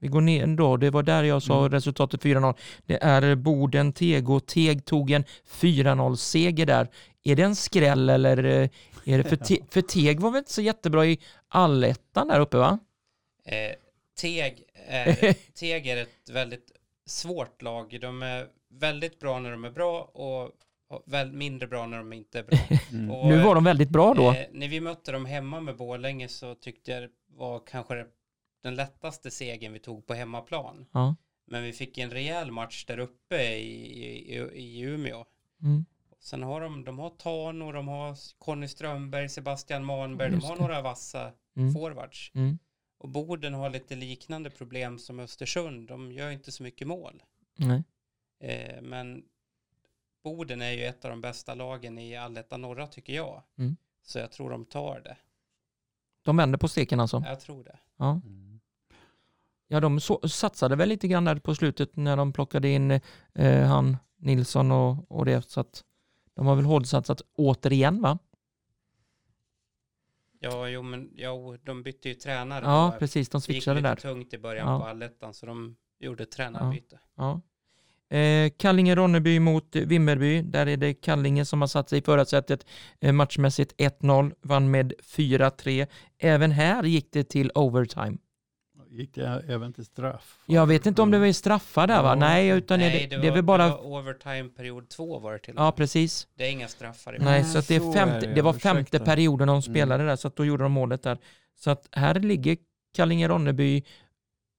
[0.01, 1.71] Vi går ner då, det var där jag sa Mm.
[1.71, 2.53] resultatet 4-0.
[2.85, 6.87] Det är Boden Teg och Teg tog en 4-0-seger där.
[7.23, 8.69] Är det en skräll eller eh,
[9.05, 12.57] är det för, te, för Teg var väl inte så jättebra i allettan där uppe
[12.57, 12.79] va?
[13.45, 13.71] Eh,
[14.21, 16.71] Teg, är, Teg är ett väldigt
[17.05, 17.97] svårt lag.
[18.01, 20.51] De är väldigt bra när de är bra och
[21.05, 22.57] väl mindre bra när de inte är bra.
[22.93, 23.11] Mm.
[23.11, 24.31] Och, nu var de väldigt bra då.
[24.31, 28.05] Eh, när vi mötte dem hemma med Borlänge så tyckte jag det var kanske
[28.63, 30.85] den lättaste segern vi tog på hemmaplan.
[30.91, 31.15] Ja.
[31.47, 35.25] Men vi fick en rejäl match där uppe i, i, i Umeå.
[35.61, 35.85] Mm.
[36.19, 40.81] Sen har de, de har Tano, de har Conny Strömberg, Sebastian Manberg, de har några
[40.81, 41.73] vassa Mm.
[41.73, 42.31] forwards.
[42.35, 42.59] Mm.
[42.97, 45.87] Och Boden har lite liknande problem som Östersund.
[45.87, 47.23] De gör inte så mycket mål.
[47.57, 47.83] Nej.
[48.43, 49.23] Eh, men
[50.23, 53.43] Boden är ju ett av de bästa lagen i allettan norra tycker jag.
[53.57, 53.75] Mm.
[54.03, 55.17] Så jag tror de tar det.
[56.21, 57.23] De vänder på steken alltså.
[57.27, 57.79] Jag tror det.
[57.97, 58.59] Ja, Mm.
[59.67, 62.91] ja de så, satsade väl lite grann där på slutet när de plockade in
[63.33, 65.49] eh, han Nilsson och, och det.
[65.49, 65.83] Så att
[66.33, 68.19] de har väl hårdsatsat återigen va?
[70.39, 72.65] Ja, jo, men jo, de bytte ju tränare.
[72.65, 73.29] Ja, precis.
[73.29, 73.95] De Det gick switchade lite där.
[73.95, 74.79] tungt i början Ja.
[74.79, 76.99] på allettan så de gjorde tränarbyte.
[77.15, 77.41] Ja.
[78.11, 80.41] Eh, Kallinge-Ronneby mot Vimmerby.
[80.41, 82.65] Där är det Kallinge som har satt sig i förarsätet
[83.01, 85.87] eh, matchmässigt 1-0, vann med 4-3.
[86.19, 88.17] Även här gick det till overtime.
[88.91, 90.37] Gick det även till straff?
[90.45, 92.09] Jag vet inte om det var i straffar där va?
[92.09, 92.15] Ja.
[92.15, 93.63] Nej, utan är Nej, det, det, det är var, väl bara...
[93.63, 95.75] det var overtime period två var det till och Ja, med.
[95.75, 96.27] precis.
[96.37, 98.33] Det är inga straffar i Nej, Nej, så att det, är så är femte, det,
[98.33, 98.69] det var ursäkta.
[98.75, 99.61] femte perioden de Mm.
[99.61, 101.17] spelade där, så att då gjorde de målet där.
[101.59, 102.57] Så att här ligger
[102.97, 103.83] Kallinge-Ronneby.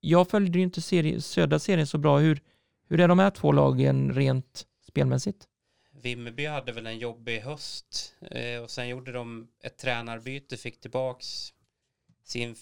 [0.00, 2.18] Jag följde ju inte serie, södra serien så bra.
[2.18, 2.40] Hur,
[2.90, 5.48] hur är de här två lagen rent spelmässigt?
[6.02, 11.52] Vimmerby hade väl en jobbig höst eh, och sen gjorde de ett tränarbyte, fick tillbaks
[12.24, 12.56] sin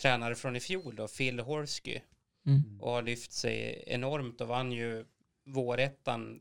[0.00, 2.00] tränare från i fjol då, Phil Horsky
[2.46, 2.80] Mm.
[2.80, 5.04] och har lyft sig enormt och vann ju
[5.44, 6.40] vårettan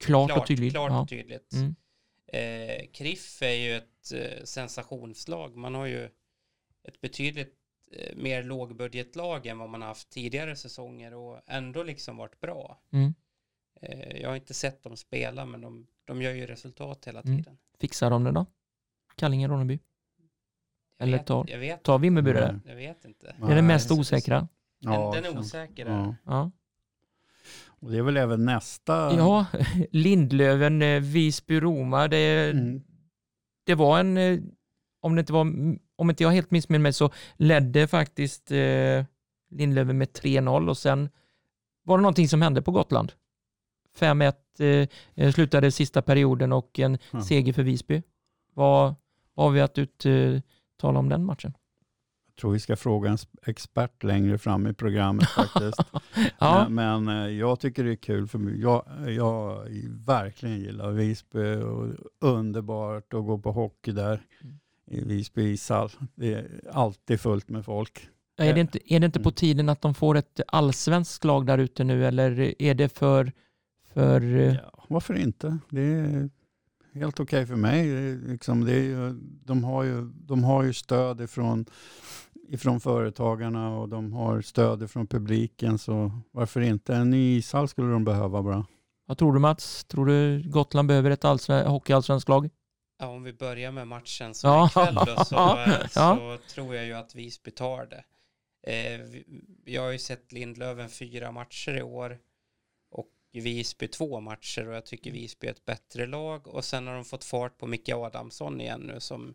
[0.00, 0.72] Klart, och tydligt.
[0.72, 1.00] Klart ja.
[1.00, 1.52] och tydligt.
[1.52, 1.74] Mm.
[2.26, 5.56] Eh, Kriff är ju ett eh, sensationslag.
[5.56, 6.04] Man har ju
[6.84, 7.54] ett betydligt
[8.16, 12.78] mer lågbudgetlag än vad man har haft tidigare säsonger och ändå liksom varit bra.
[12.92, 13.14] Mm.
[13.82, 17.36] Eh, jag har inte sett dem spela men de, de gör ju resultat hela Mm.
[17.38, 17.58] tiden.
[17.80, 18.46] Fixar de det då?
[19.16, 19.78] Kallinge-Ronneby?
[20.98, 22.40] Jag Eller vet, tar- jag vet, Tar Vimmerby det?
[22.40, 22.60] Där?
[22.66, 23.26] jag vet inte.
[23.38, 24.38] Det är det Nej, mest osäkra.
[24.38, 25.86] Den, Ja, den är känns- osäker.
[25.86, 26.14] Ja.
[26.24, 26.50] Ja.
[27.66, 28.92] Och det är väl även nästa...
[29.16, 29.46] ja,
[29.90, 32.08] Lindlöven, eh, Visby-Roma.
[32.08, 32.82] Det, Mm.
[33.64, 34.38] det var en, eh,
[35.00, 35.40] om det inte var,
[35.96, 39.04] om inte jag helt missminner mig så ledde faktiskt eh,
[39.50, 41.08] Lindlöven med 3-0 och sen
[41.84, 43.12] var det någonting som hände på Gotland.
[43.98, 47.22] 5-1 eh, eh, slutade sista perioden och en Ja.
[47.22, 48.02] seger för Visby.
[48.54, 48.94] Vad,
[49.34, 51.52] vad har vi att uttala om den matchen?
[52.26, 55.80] Jag tror vi ska fråga en expert längre fram i programmet faktiskt.
[56.38, 58.60] Ja, Men, men eh, jag tycker det är kul för mig.
[58.60, 58.84] Jag,
[59.16, 61.86] jag verkligen gillar Visby och
[62.20, 64.58] underbart att gå på hockey där Mm.
[64.90, 65.90] I Visby ishall.
[66.14, 68.08] Det är alltid fullt med folk.
[68.36, 69.34] är, det inte, är det inte på Mm.
[69.34, 73.32] tiden att de får ett allsvenskt lag där ute nu eller är det för,
[73.94, 75.58] för eh, Ja, varför inte?
[75.70, 76.30] Det är
[76.94, 77.86] helt okej för mig.
[78.16, 81.66] Liksom det är, de, har ju, de har ju stöd ifrån,
[82.48, 85.78] ifrån företagarna och de har stöd ifrån publiken.
[85.78, 86.94] Så varför inte?
[86.94, 88.66] En ny ishall skulle de behöva bara.
[89.06, 89.84] vad tror du Mats?
[89.84, 92.50] Tror du Gotland behöver ett allsven- hockeyallsvenskt lag?
[93.00, 94.66] Ja, om vi börjar med matchen som Ja.
[94.66, 96.38] ikväll då, så, eh, så Ja.
[96.48, 98.04] tror jag ju att Visby tar det.
[98.72, 99.00] Eh,
[99.64, 102.18] jag har ju sett Lindlöven fyra matcher i år
[102.90, 106.94] och Visby två matcher och jag tycker Visby är ett bättre lag och sen har
[106.94, 109.34] de fått fart på Micke Adamsson igen nu som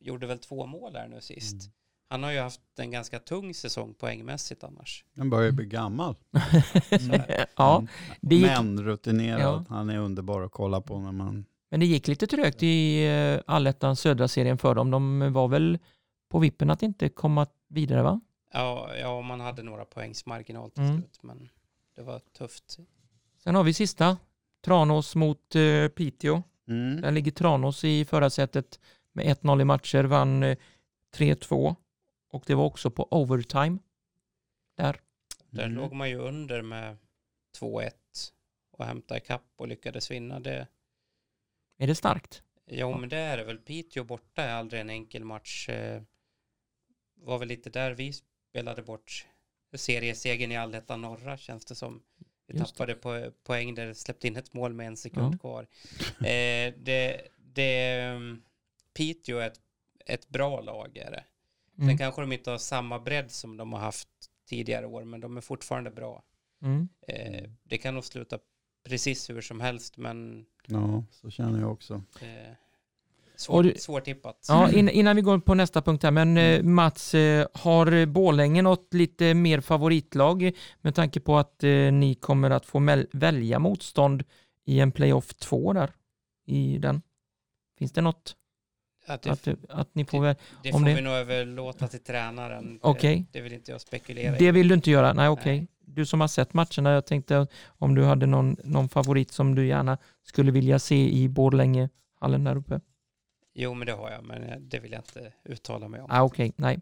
[0.00, 1.52] gjorde väl två mål här nu sist.
[1.52, 1.72] Mm.
[2.08, 5.04] Han har ju haft en ganska tung säsong poängmässigt annars.
[5.14, 6.14] Den börjar bli gammal.
[7.56, 7.88] ja, Mm.
[8.20, 9.40] det gick, Men rutinerad.
[9.40, 9.64] Ja.
[9.68, 11.44] Han är underbar att kolla på när man...
[11.74, 14.90] men det gick lite trögt i eh, allettan södra serien för dem.
[14.90, 15.78] De var väl
[16.28, 18.20] på vippen att inte komma vidare va?
[18.52, 20.96] Ja, ja man hade några poängs marginal till Mm.
[21.00, 21.48] slut men
[21.96, 22.78] det var tufft.
[23.44, 24.16] Sen har vi sista,
[24.64, 26.42] Tranås mot eh, Piteå.
[26.68, 27.00] Mm.
[27.00, 28.80] Där ligger Tranås i förarsätet
[29.12, 30.56] med 1-0 i matcher, vann eh,
[31.16, 31.74] 3-2
[32.30, 33.78] och det var också på overtime.
[34.76, 35.00] Där.
[35.50, 35.76] Där Mm.
[35.76, 36.96] låg man ju under med
[37.60, 37.90] 2-1
[38.72, 40.40] och hämtade ikapp och lyckades vinna.
[40.40, 40.66] Det,
[41.78, 42.42] Är det starkt?
[42.66, 43.58] jo, men det är det väl.
[43.58, 45.68] Piteå borta är aldrig en enkel match.
[45.68, 46.02] Eh,
[47.14, 48.12] var väl lite där vi
[48.50, 49.26] spelade bort
[49.74, 52.02] seriesegern i allettan norra känns det som.
[52.46, 55.38] Vi Just tappade på, poäng där, släppte in ett mål med en sekund Ja.
[55.38, 55.66] kvar.
[56.18, 58.42] Eh, det, det, mm,
[58.94, 59.60] Piteå är ett,
[60.06, 61.24] ett bra lag är det.
[61.76, 61.98] Sen Mm.
[61.98, 64.08] kanske de inte har samma bredd som de har haft
[64.48, 66.22] tidigare år, men de är fortfarande bra.
[66.62, 66.88] Mm.
[67.08, 68.38] Eh, det kan nog sluta
[68.84, 71.94] precis hur som helst, men Ja, så känner jag också.
[72.20, 72.28] eh,
[73.36, 74.46] svår, du- svårtippat.
[74.48, 76.74] Ja, in, innan vi går på nästa punkt här, men eh, Mm.
[76.74, 82.50] Mats, eh, har Borlänge något lite mer favoritlag med tanke på att eh, ni kommer
[82.50, 84.24] att få välja motstånd
[84.64, 85.90] i en playoff 2 där
[86.46, 87.02] i den?
[87.78, 88.36] Finns det något
[89.06, 90.36] Att det, att, att ni får väl?
[90.62, 92.78] det om får det- vi nog överlåta till tränaren.
[92.82, 93.26] Okej.
[93.32, 94.50] Det, det vill inte jag spekulera Det i.
[94.50, 95.12] vill du inte göra?
[95.12, 95.58] Nej, okej.
[95.58, 95.68] Nej.
[95.86, 99.66] Du som har sett matcherna, jag tänkte om du hade någon, någon favorit som du
[99.66, 102.80] gärna skulle vilja se i Borlängehallen där uppe?
[103.54, 106.06] Jo, men det har jag, men eh, det vill jag inte uttala mig om.
[106.10, 106.80] Ah, Okej, nej.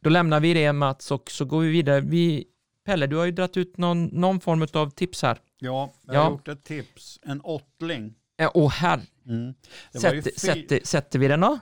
[0.00, 2.00] Då lämnar vi det Mats och så går vi vidare.
[2.00, 2.44] Vi,
[2.84, 5.38] Pelle, du har ju dragit ut någon, någon form av tips här.
[5.58, 6.20] Ja, jag Ja.
[6.22, 7.20] har gjort ett tips.
[7.22, 8.14] En åttling.
[8.42, 9.54] Eh, Åh herr, Mm.
[9.92, 11.58] Det var ju sätter, sätter, sätter vi den då?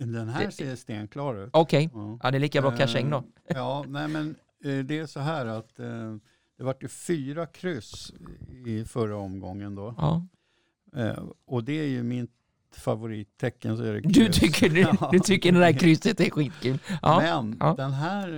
[0.00, 1.50] Den här ser stenklar ut.
[1.52, 2.18] Okej, Ja.
[2.22, 3.16] ja, det är lika bra in då.
[3.16, 3.22] Eh,
[3.56, 5.76] Ja, nej men eh, det är så här att
[6.58, 8.12] Det vart ju fyra kryss
[8.66, 9.94] i förra omgången då.
[9.98, 10.26] Ja.
[11.46, 12.28] Och det är ju min
[12.76, 14.14] favorittecken så är det kryss.
[14.14, 15.08] Du tycker, du, Ja.
[15.12, 16.78] du tycker det där krysset är skitkul?
[17.02, 17.18] Ja.
[17.20, 17.74] Men ja.
[17.76, 18.28] den här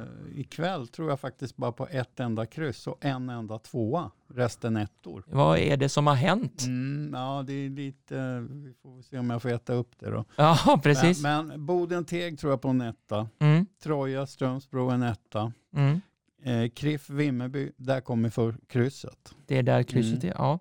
[0.00, 4.10] eh, ikväll tror jag faktiskt bara på ett enda kryss och en enda tvåa.
[4.34, 5.24] Resten ettor.
[5.26, 6.62] Vad är det som har hänt?
[6.66, 10.24] Mm, ja, det är lite, vi får se om jag får äta upp det då.
[10.36, 11.22] Ja, precis.
[11.22, 13.28] Men, men Boden-Teg tror jag på en etta.
[13.38, 15.52] Mm, Troja, Strömsbro en etta.
[15.76, 16.00] mm.
[16.42, 19.34] Eh, Kriff, Vimmerby, där kommer för krysset.
[19.46, 20.28] Det är där krysset Mm.
[20.36, 20.38] är.
[20.42, 20.58] Ja.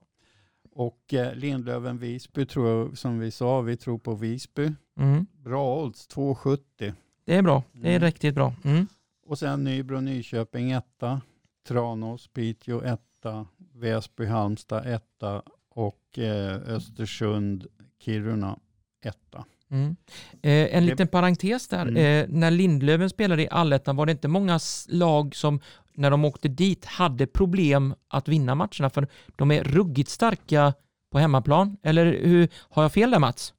[0.79, 4.71] Och eh, Lindlöven, Visby tror jag, som vi sa, vi tror på Visby.
[4.99, 5.25] Mm.
[5.43, 6.93] Bra odds, 2,70.
[7.25, 7.63] Det är bra.
[7.71, 8.01] Det är Mm.
[8.01, 8.53] riktigt bra.
[8.63, 8.87] Mm.
[9.25, 11.21] Och sen Nybro, Nyköping etta.
[11.67, 13.45] Tranås, Piteå etta.
[13.73, 15.41] Väsby, Halmstad etta.
[15.69, 17.65] Och eh, Östersund,
[17.99, 18.59] Kiruna
[19.05, 19.45] etta.
[19.69, 19.95] Mm.
[20.41, 21.81] Eh, en liten parentes där.
[21.87, 21.97] Mm.
[21.97, 24.59] Eh, när Lindlöven spelade i allettan var det inte många
[24.89, 25.59] lag som
[25.97, 30.73] när de åkte dit hade problem att vinna matcherna för de är ruggigt starka
[31.11, 31.77] på hemmaplan.
[31.83, 33.53] Eller hur, har jag fel där Mats?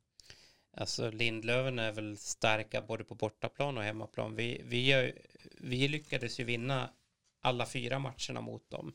[0.77, 4.37] Alltså Lindlöven är väl starka både på bortaplan och hemmaplan.
[4.37, 5.13] Vi, vi,
[5.61, 6.91] vi lyckades ju vinna
[7.43, 8.93] alla fyra matcherna mot dem.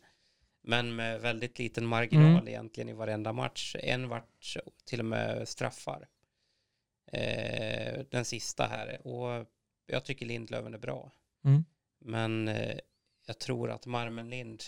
[0.61, 2.47] Men med väldigt liten marginal Mm.
[2.47, 3.75] egentligen i varenda match.
[3.79, 6.07] En vart till och med straffar.
[7.11, 9.07] Eh, den sista här.
[9.07, 9.47] Och
[9.85, 11.11] jag tycker Lindlöven är bra.
[11.45, 11.65] Mm.
[11.99, 12.77] Men eh,
[13.25, 14.63] jag tror att Marmen Lind,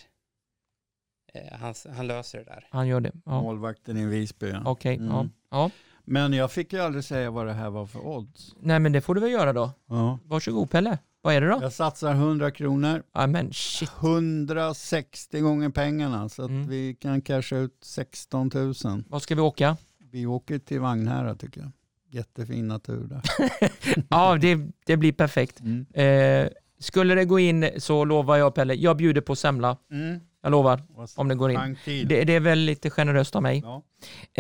[1.33, 2.67] eh, han, han löser det där.
[2.71, 3.11] Han gör det.
[3.25, 3.41] Ja.
[3.41, 4.49] Målvakten i Visby.
[4.49, 4.61] ja.
[4.65, 4.95] Okej.
[4.95, 5.07] Mm.
[5.09, 5.27] Ja.
[5.51, 5.71] Ja.
[6.07, 8.53] Men jag fick ju aldrig säga vad det här var för odds.
[8.59, 9.71] Nej men det får du väl göra då.
[9.89, 10.19] Ja.
[10.25, 10.97] Varsågod Pelle.
[11.21, 11.59] Vad är det då?
[11.61, 13.03] Jag satsar 100 kronor.
[13.13, 13.89] Ja men shit.
[13.99, 16.67] 160 gånger pengarna så att Mm.
[16.67, 18.73] vi kan casha ut 16 000.
[19.09, 19.77] Vad ska vi åka?
[19.97, 21.71] Vi åker till Vagnhärad tycker jag.
[22.09, 23.21] Jättefin natur där.
[24.09, 25.59] Ja det, det blir perfekt.
[25.59, 25.85] Mm.
[25.93, 26.49] Eh,
[26.85, 29.77] skulle det gå in så lovar jag Pelle, jag bjuder på semla.
[29.91, 30.19] Mm.
[30.41, 30.81] Jag lovar.
[31.15, 31.77] Om det går in.
[31.85, 33.63] Det, det är väl lite generöst av mig.
[33.65, 33.83] Ja.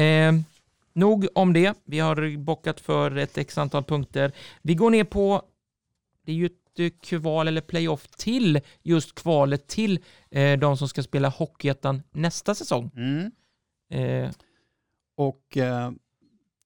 [0.03, 0.33] Eh,
[0.93, 1.77] nog om det.
[1.85, 4.31] Vi har bockat för ett x antal punkter.
[4.61, 5.41] Vi går ner på,
[6.25, 9.99] det är ju ett eh, kval eller playoff till just kvalet till
[10.31, 12.91] eh, de som ska spela Hockeyettan nästa säsong.
[12.95, 13.31] Mm.
[13.91, 14.31] Eh,
[15.17, 15.91] Och eh,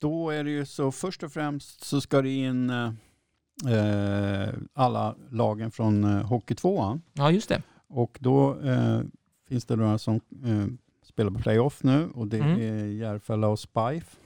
[0.01, 2.69] då är det ju så först och främst så ska det in
[3.67, 7.01] eh, alla lagen från eh, Hockeytvåan.
[7.13, 7.61] ja, just det.
[7.87, 9.01] Och då eh,
[9.47, 10.65] finns det några som eh,
[11.03, 12.61] spelar på playoff nu och det Mm.
[12.61, 14.17] är Järfälla och Spife.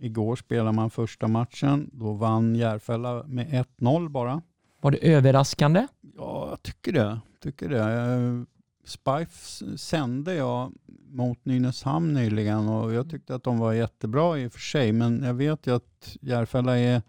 [0.00, 1.90] Igår spelade man första matchen.
[1.92, 4.42] Då vann Järfälla med 1-0 bara.
[4.80, 5.86] Var det överraskande?
[6.16, 7.20] Ja, jag tycker det.
[7.40, 7.80] Tycker det.
[7.82, 8.42] Eh,
[8.84, 10.72] Spife sände jag
[11.10, 14.92] mot Nynäshamn nyligen och jag tyckte att de var jättebra i och för sig.
[14.92, 17.02] Men jag vet ju att Järfälla är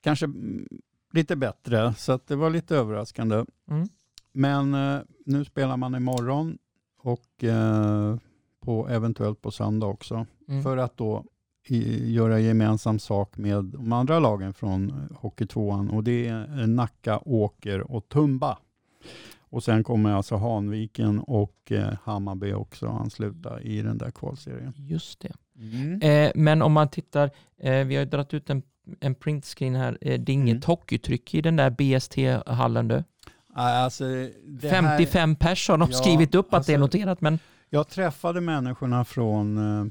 [0.00, 0.68] kanske mm,
[1.12, 3.44] lite bättre så att det var lite överraskande.
[3.70, 3.88] Mm.
[4.32, 6.58] Men eh, nu spelar man imorgon
[6.98, 8.16] och eh,
[8.60, 10.26] på, eventuellt på söndag också.
[10.48, 10.62] Mm.
[10.62, 11.24] För att då
[11.68, 15.90] i, göra gemensam sak med de andra lagen från eh, Hockeytvåan.
[15.90, 18.58] Och det är eh, Nacka, Åker och Tumba.
[19.38, 24.72] Och sen kommer alltså Hanviken och eh, Hammarby också ansluta i den där kvalserien.
[24.76, 25.32] Just det.
[25.56, 26.00] Mm.
[26.02, 28.62] Eh, men om man tittar, eh, vi har ju dragit ut en,
[29.00, 29.98] en printscreen här.
[30.00, 30.62] Eh, det är inget Mm.
[30.66, 33.04] hockeytryck i den där BST-hallen du.
[33.54, 34.04] Alltså,
[34.44, 37.38] det här- 55 pers har de Ja, skrivit upp att det är alltså- noterat, men
[37.70, 39.86] Jag träffade människorna från, eh,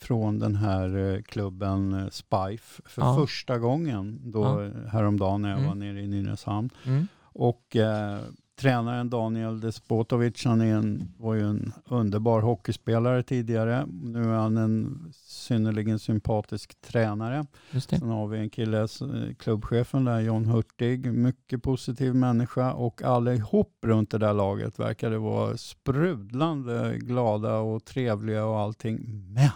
[0.00, 3.16] från den här eh, klubben eh, Spife för Ja.
[3.16, 4.64] första gången då, Ja.
[4.64, 5.68] eh, häromdagen när jag Mm.
[5.68, 6.70] var nere i Nynäshamn.
[6.86, 8.18] mm, Och eh,
[8.62, 13.86] tränaren Daniel Despotovic, han är en, var ju en underbar hockeyspelare tidigare.
[14.02, 17.46] Nu är han en synnerligen sympatisk tränare.
[17.70, 17.98] just det.
[17.98, 23.78] Sen har vi en kille, eh, klubbchefen där, John Hurtig, mycket positiv människa och allihop
[23.82, 28.98] runt det där laget verkade vara sprudlande glada och trevliga och allting.
[29.32, 29.50] Men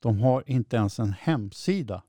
[0.00, 2.02] de har inte ens en hemsida.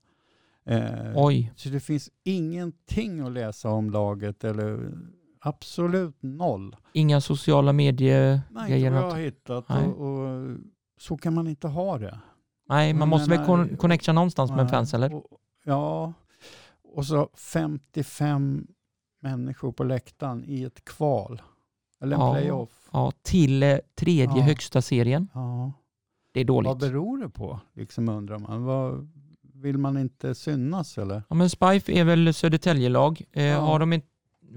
[0.66, 4.92] Eh, Oj, så det finns ingenting att läsa om laget eller
[5.40, 6.76] absolut noll.
[6.94, 9.70] inga sociala medier Nej, inte vad jag har hittat.
[9.70, 10.58] Och, och,
[11.00, 12.20] så kan man inte ha det.
[12.70, 15.14] Nej, man Jag måste väl kon- connecta någonstans med Nej, fans eller?
[15.14, 15.26] Och,
[15.66, 16.14] ja,
[16.96, 18.68] och så 55
[19.22, 21.42] människor på läktaren i ett kval.
[22.02, 22.34] Eller en Ja.
[22.34, 22.90] playoff.
[22.92, 24.42] Ja, till eh, tredje Ja.
[24.44, 25.28] högsta serien.
[25.34, 25.74] Ja.
[26.34, 26.80] Det är Vad dåligt.
[26.80, 27.60] beror det på?
[27.74, 28.64] Liksom undrar man.
[28.64, 29.10] Vad,
[29.54, 31.24] vill man inte synas eller?
[31.30, 33.22] Ja, men Spife är väl Södertäljelag.
[33.32, 33.60] Eh, Ja.
[33.60, 34.08] har de inte,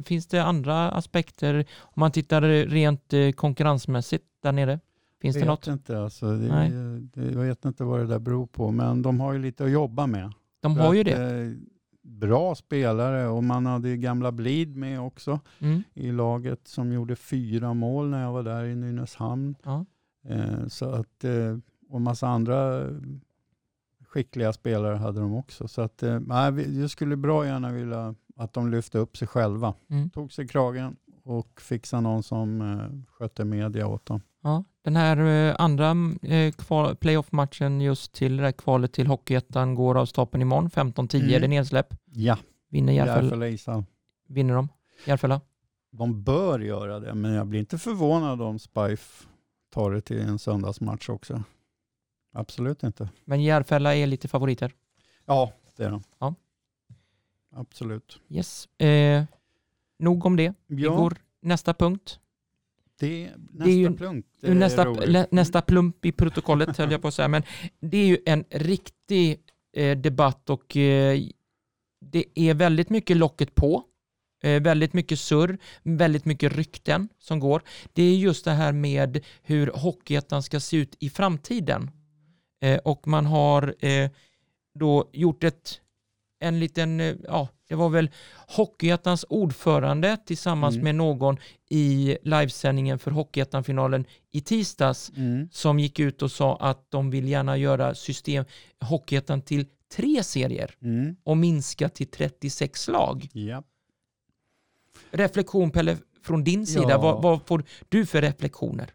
[0.04, 4.80] finns det andra aspekter om man tittar rent eh, konkurrensmässigt där nere?
[5.20, 5.66] Finns det vet något?
[5.66, 5.98] inte.
[6.00, 6.70] Alltså, det, Nej.
[7.14, 8.70] det, jag vet inte vad det där beror på.
[8.70, 10.32] Men de har ju lite att jobba med.
[10.60, 11.40] De har ju att, det.
[11.40, 11.52] eh,
[12.02, 15.82] bra spelare och man hade ju gamla Blid med också Mm.
[15.94, 19.54] i laget som gjorde fyra mål när jag var där i Nynäshamn.
[19.64, 19.84] Ja.
[20.28, 21.24] Eh, så att,
[21.88, 22.86] och massa andra
[24.08, 25.68] skickliga spelare hade de också.
[25.68, 29.74] Så att, nej, jag skulle bra gärna vilja att de lyfte upp sig själva.
[29.90, 30.10] Mm.
[30.10, 34.20] Tog sig kragen och fixade någon som eh, skötte media åt dem.
[34.42, 35.16] Ja, den här
[35.50, 35.90] eh, andra
[36.22, 40.70] eh, kval- playoff-matchen just till det här kvalet till Hockeyettan går av stapeln imorgon.
[40.70, 41.50] 15-10 är det Mm.
[41.50, 41.94] nedsläpp.
[42.04, 42.38] Ja,
[42.70, 43.22] Vinner Järfälla?
[43.22, 43.84] Järfälla Ishall.
[44.28, 44.68] Vinner de?
[45.06, 45.40] Järfälla?
[45.90, 49.26] De bör göra det, men jag blir inte förvånad om Spife
[49.70, 51.42] tar det till en söndagsmatch också.
[52.34, 53.08] Absolut inte.
[53.24, 54.72] Men Järfälla är lite favoriter.
[55.26, 56.02] Ja, det är de.
[56.18, 56.34] Ja.
[57.54, 58.20] Absolut.
[58.28, 58.66] Yes.
[58.80, 59.24] Eh,
[59.98, 60.54] nog om det.
[60.66, 62.18] Vi Ja, går nästa punkt.
[63.00, 64.28] det, nästa det är ju- punkt.
[64.40, 65.32] Det är nästa, roligt.
[65.32, 67.28] nästa plump i protokollet höll jag på att säga.
[67.28, 67.42] Men
[67.80, 69.40] det är ju en riktig
[69.72, 71.18] eh, debatt och eh,
[72.00, 73.82] det är väldigt mycket locket på.
[74.42, 77.62] Eh, väldigt mycket surr, väldigt mycket rykten som går.
[77.92, 81.90] Det är just det här med hur Hockeyettan ska se ut i framtiden.
[82.60, 84.10] Eh, och man har eh,
[84.74, 85.80] då gjort ett,
[86.42, 88.10] en liten, eh, ja, det var väl
[88.56, 90.84] Hockeyettans ordförande tillsammans Mm.
[90.84, 91.36] med någon
[91.70, 95.48] i livesändningen för Hockeyettan-finalen i tisdags Mm.
[95.52, 98.44] som gick ut och sa att de vill gärna göra system
[98.80, 101.16] Hockeyettan till tre serier Mm.
[101.24, 103.28] och minska till 36 lag.
[103.32, 103.62] Ja.
[105.10, 106.98] Reflektion Pelle från din sida, Ja.
[106.98, 108.90] vad, vad får du för reflektioner?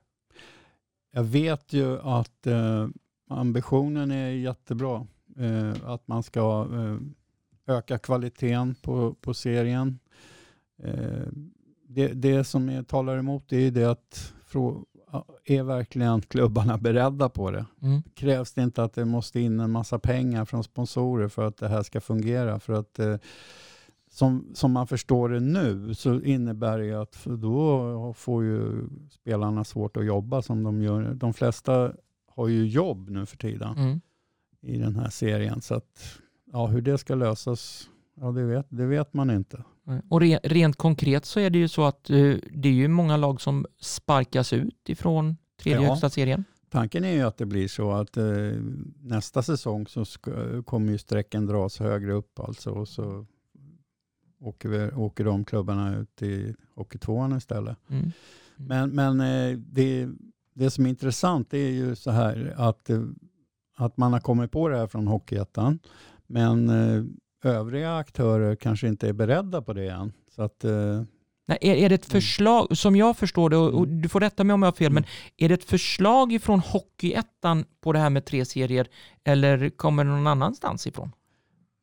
[1.12, 2.88] Jag vet ju att eh,
[3.30, 5.08] ambitionen är jättebra.
[5.40, 6.98] Eh, att man ska eh,
[7.68, 10.00] öka kvaliteten på, på serien.
[10.84, 11.28] Eh,
[11.88, 14.86] det, det som jag talar emot är det att frå,
[15.46, 17.66] är verkligen klubbarna beredda på det?
[17.82, 18.02] Mm.
[18.16, 21.68] Krävs det inte att det måste in en massa pengar från sponsorer för att det
[21.68, 22.60] här ska fungera?
[22.60, 23.18] För att eh,
[24.12, 29.98] som, som man förstår det nu så innebär det att då får ju spelarna svårt
[29.98, 31.14] att jobba som de gör.
[31.14, 31.94] De flesta
[32.28, 34.02] har ju jobb nu för tiden Mm.
[34.62, 35.62] i den här serien.
[35.62, 36.20] Så att,
[36.52, 39.64] ja, hur det ska lösas, ja, det, vet, det vet man inte.
[40.10, 43.18] Och re, rent konkret så är det ju så att eh, det är ju många
[43.18, 45.90] lag som sparkas ut ifrån tredje Ja.
[45.90, 46.44] högsta serien.
[46.70, 48.26] Tanken är ju att det blir så att eh,
[49.02, 53.26] nästa säsong så ska, kommer ju strecken dras högre upp alltså och så
[54.40, 57.78] åker, vi, åker de klubbarna ut i Hockeytvåan istället.
[57.90, 58.12] Mm.
[58.56, 60.08] Men, men eh, det,
[60.54, 62.90] det som är intressant är ju så här att,
[63.76, 65.80] att man har kommit på det här från Hockeyettan
[66.28, 67.04] men eh,
[67.52, 70.14] övriga aktörer kanske inte är beredda på det än.
[70.36, 71.04] Så att, eh,
[71.50, 74.02] Nej, är, är det ett förslag, som jag förstår det, och, Mm.
[74.02, 74.94] du får rätta mig om jag har fel, Mm.
[74.94, 75.04] men
[75.46, 78.88] är det ett förslag ifrån Hockeyettan på det här med tre serier
[79.24, 81.12] eller kommer det någon annanstans ifrån?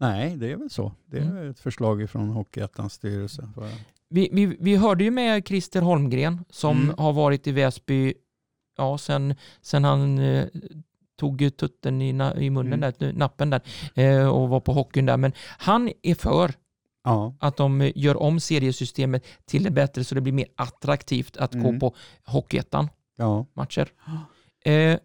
[0.00, 0.92] nej, det är väl så.
[1.06, 1.50] Det är Mm.
[1.50, 3.48] ett förslag från Hockeyettans styrelse.
[4.08, 6.94] Vi, vi, vi hörde ju med Christer Holmgren som Mm.
[6.98, 8.14] har varit i Väsby
[8.76, 10.46] ja, sen, sen han eh,
[11.16, 12.92] tog ju tutten i, na, i munnen Mm.
[12.98, 13.60] där, nappen där
[13.94, 15.16] eh, och var på hockeyn där.
[15.16, 16.52] Men han är för
[17.04, 17.34] Ja.
[17.40, 21.78] att de gör om seriesystemet till det bättre så det blir mer attraktivt att Mm.
[21.78, 23.88] gå på Hockeyettan-matcher.
[24.64, 24.70] Ja.
[24.72, 24.98] Eh,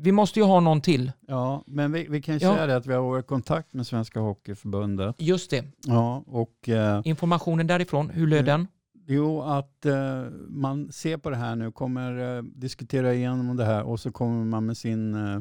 [0.00, 1.12] vi måste ju ha någon till.
[1.26, 2.54] Ja, men vi, vi kan ju Ja.
[2.54, 5.14] säga det att vi har varit i kontakt med Svenska Hockeyförbundet.
[5.18, 8.46] Just det, Ja, och eh, informationen därifrån, hur löd Mm.
[8.60, 8.68] den?
[9.06, 13.82] Jo, att eh, man ser på det här nu, kommer eh, diskutera igenom det här
[13.82, 15.40] och så kommer man med sin eh,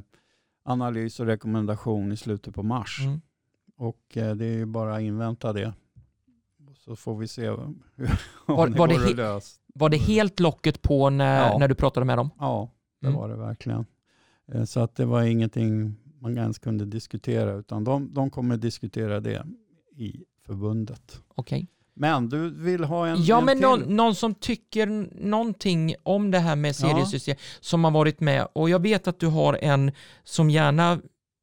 [0.64, 3.00] analys och rekommendation i slutet på mars.
[3.06, 3.22] Mm.
[3.78, 5.74] Och eh, det är ju bara att invänta det.
[6.76, 7.84] Så får vi se om
[8.46, 9.60] Var- det var det går he- att lösa.
[9.74, 11.58] Var det helt locket på när, Ja.
[11.58, 12.30] när du pratade med dem?
[12.40, 13.20] Ja, det Mm.
[13.20, 13.86] var det verkligen.
[14.52, 19.20] Eh, Så att det var ingenting man ens kunde diskutera, utan de, de kommer diskutera
[19.20, 19.46] det
[19.96, 21.22] i förbundet.
[21.28, 21.68] Okej.
[21.96, 23.62] Men du vill ha en, Ja, en men till?
[23.68, 24.88] någon, någon som tycker
[25.26, 28.48] någonting om det här med seriesystem som har varit med.
[28.54, 29.92] Och jag vet att du har en
[30.24, 30.92] som gärna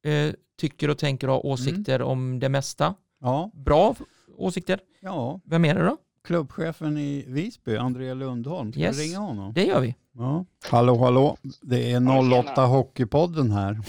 [0.05, 2.07] eh, tycker och tänker och har åsikter Mm.
[2.07, 2.95] om det mesta.
[3.21, 3.95] Ja, Bra
[4.37, 4.79] åsikter.
[5.01, 5.97] ja, Vem är det då?
[6.23, 8.71] klubbchefen i Visby, André Lundholm.
[8.71, 8.99] Ska Yes.
[8.99, 9.53] vi ringa honom?
[9.53, 9.95] Det gör vi.
[10.15, 10.45] Ja.
[10.69, 11.37] Hallå, hallå.
[11.61, 13.79] Det är 08 Hockeypodden här.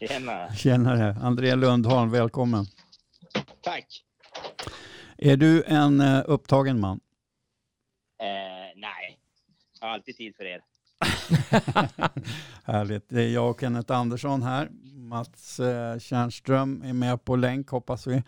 [0.00, 0.54] Tjena.
[0.56, 1.16] Tjenare.
[1.22, 2.66] André Lundholm, välkommen.
[3.62, 3.86] Tack.
[5.24, 7.00] Är du en eh, upptagen man?
[8.20, 8.26] Eh,
[8.76, 9.18] nej,
[9.80, 10.60] jag har alltid tid för er.
[12.64, 13.08] Härligt.
[13.08, 14.68] Det är jag och Kenneth Andersson här.
[14.94, 18.22] Mats eh, Tjärnström är med på länk hoppas vi.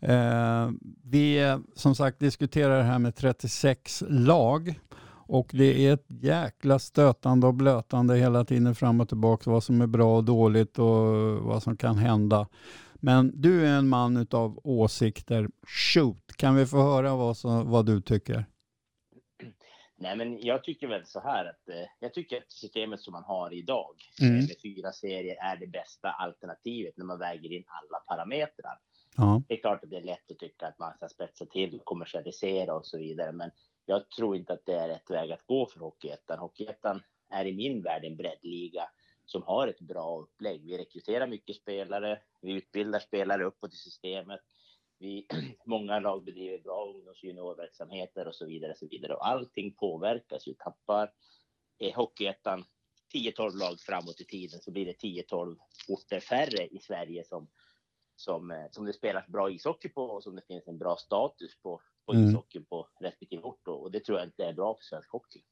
[0.00, 0.70] Eh,
[1.04, 4.80] vi eh, som sagt diskuterar det här med 36 lag
[5.26, 9.80] och det är ett jäkla stötande och blötande hela tiden fram och tillbaka vad som
[9.80, 10.96] är bra och dåligt och
[11.42, 12.46] vad som kan hända.
[13.04, 15.48] Men du är en man utav åsikter.
[15.66, 18.44] Shoot, kan vi få höra vad, så, vad du tycker?
[19.96, 23.24] Nej, men jag tycker väl så här att eh, jag tycker att systemet som man
[23.24, 24.34] har idag Mm.
[24.36, 28.78] med fyra serier är det bästa alternativet när man väger in alla parametrar.
[29.16, 29.42] Ja.
[29.48, 31.84] Det är klart att det är lätt att tycka att man ska spetsa till och
[31.84, 33.50] kommersialisera och så vidare, men
[33.86, 36.38] jag tror inte att det är rätt väg att gå för Hockeyettan.
[36.38, 38.82] Hockeyettan är i min värld en breddliga
[39.24, 40.64] som har ett bra upplägg.
[40.64, 44.40] Vi rekryterar mycket spelare, vi utbildar spelare uppåt i systemet.
[44.98, 45.26] Vi,
[45.66, 48.74] många lag bedriver bra ungdoms och juniorverksamheter och så vidare.
[48.76, 49.14] Så vidare.
[49.14, 50.54] Och allting påverkas ju.
[50.54, 51.12] Tappar
[51.78, 52.64] eh, Hockeyettan
[53.14, 55.56] 10-12 lag framåt i tiden så blir det 10-12
[55.88, 57.48] orter färre i Sverige som,
[58.16, 61.58] som, eh, som det spelas bra ishockey på och som det finns en bra status
[61.62, 62.30] på, på Mm.
[62.30, 63.60] ishockeyn på respektive ort.
[63.64, 63.72] då.
[63.72, 65.42] Och det tror jag inte är bra för svensk hockey.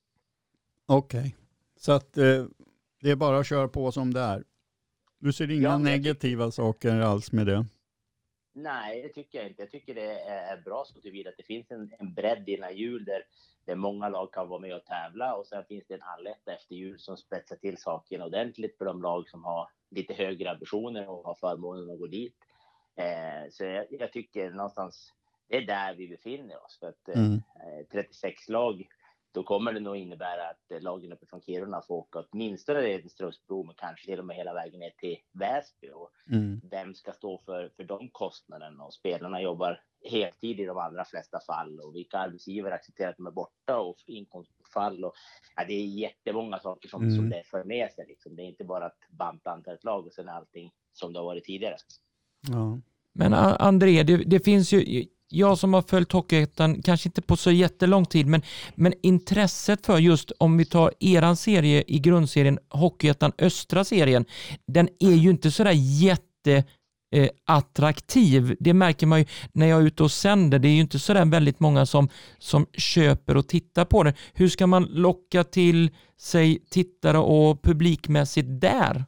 [0.87, 1.37] Okej,
[1.77, 2.47] så att eh,
[3.01, 4.45] det är bara att köra på som det är.
[5.19, 7.67] Du ser inga Ja, negativa saker alls med det?
[8.53, 9.63] Nej, det tycker jag inte.
[9.63, 13.05] Jag tycker det är bra så tillvida att det finns en, en bredd innan jul
[13.05, 13.23] där,
[13.65, 16.75] där många lag kan vara med och tävla och sen finns det en alletta efter
[16.75, 21.25] jul som spetsar till saken ordentligt för de lag som har lite högre ambitioner och
[21.25, 22.37] har förmånen att gå dit.
[22.97, 25.13] Eh, så jag, jag tycker någonstans
[25.49, 27.35] det är där vi befinner oss för att eh, Mm.
[27.35, 28.87] eh, 36 lag
[29.33, 33.11] då kommer det nog innebära att eh, lagen uppifrån Kiruna får åka åtminstone ner till
[33.11, 35.91] Strömsbro men kanske till och med hela vägen ner till Väsby.
[35.95, 36.61] Och Mm.
[36.71, 38.85] vem ska stå för, för de kostnaderna?
[38.85, 43.27] Och spelarna jobbar heltid i de allra flesta fall och vilka arbetsgivare accepterar att de
[43.27, 45.05] är borta och inkomstbortfall.
[45.05, 45.13] Och,
[45.57, 47.17] ja, det är jättemånga saker som, Mm.
[47.17, 48.05] som det för med sig.
[48.09, 48.37] Liksom.
[48.37, 51.45] Det är inte bara att banta antalet lag och sen allting som det har varit
[51.45, 51.77] tidigare.
[52.49, 52.81] Ja.
[53.13, 57.51] Men André, det, det finns ju, jag som har följt Hockeyettan, kanske inte på så
[57.51, 58.43] jättelång tid, men,
[58.75, 64.25] men intresset för just om vi tar eran serie i grundserien, Hockeyettan östra serien,
[64.67, 66.65] den är ju inte sådär jätte
[67.15, 68.57] eh, attraktiv.
[68.61, 70.59] Det märker man ju när jag är ute och sänder.
[70.59, 72.09] Det är ju inte sådär väldigt många som,
[72.39, 74.15] som köper och tittar på den.
[74.33, 79.05] Hur ska man locka till sig tittare och publikmässigt där?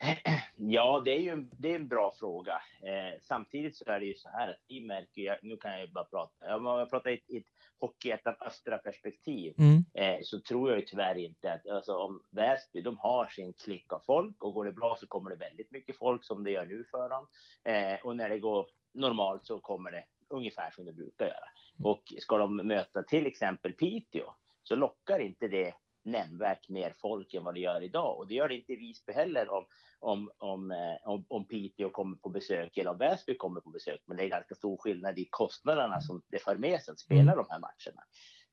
[0.56, 2.52] Ja, det är ju en, det är en bra fråga.
[2.82, 5.80] Eh, samtidigt så är det ju så här att vi märker, ju- nu kan jag
[5.80, 7.44] ju bara prata, om jag pratar i ett, i ett
[7.78, 9.84] Hockeyettan östra perspektiv, Mm.
[9.94, 13.92] eh, så tror jag ju tyvärr inte att, alltså om Väsby, de har sin klick
[13.92, 16.66] av folk och går det bra så kommer det väldigt mycket folk som det gör
[16.66, 17.26] nu för dem.
[17.64, 21.48] Eh, och när det går normalt så kommer det ungefär som det brukar göra.
[21.84, 27.44] Och ska de möta till exempel Piteå så lockar inte det nämnvärt mer folk än
[27.44, 28.18] vad det gör idag.
[28.18, 29.64] Och det gör det inte i Visby heller om,
[29.98, 34.02] om, om, eh, om, om Piteå kommer på besök eller om Väsby kommer på besök.
[34.06, 37.36] Men det är ganska stor skillnad i kostnaderna som det för med sig att spela
[37.36, 38.02] de här matcherna.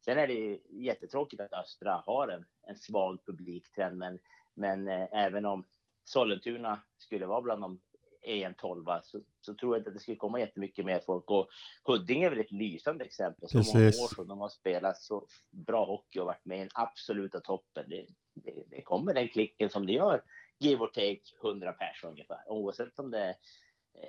[0.06, 4.20] Sen är det jättetråkigt att Östra har en, en svag publiktrend, men,
[4.54, 5.66] men eh, även om
[6.04, 7.82] Sollentuna skulle vara bland de
[8.28, 11.32] en tolva så, så tror jag inte att det skulle komma jättemycket mer folk.
[11.32, 11.48] Och
[11.84, 13.50] Huddinge är väl ett lysande exempel.
[13.50, 16.70] Så många år som de har spelat så bra hockey och varit med i den
[16.74, 17.86] absoluta toppen.
[17.88, 20.22] Det, det, det kommer den klicken som det gör,
[20.60, 22.40] give or take 100 pers ungefär.
[22.48, 23.36] Oavsett om det är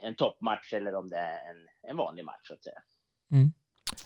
[0.03, 2.83] en toppmatch eller om det är en, en vanlig match så att säga.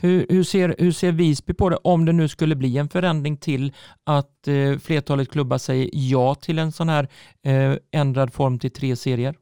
[0.00, 3.36] Hur, hur, ser, hur ser Visby på det om det nu skulle bli en förändring
[3.36, 3.72] till
[4.04, 7.08] att eh, flertalet klubbar säger ja till en sån här
[7.42, 9.36] eh, ändrad form till tre serier?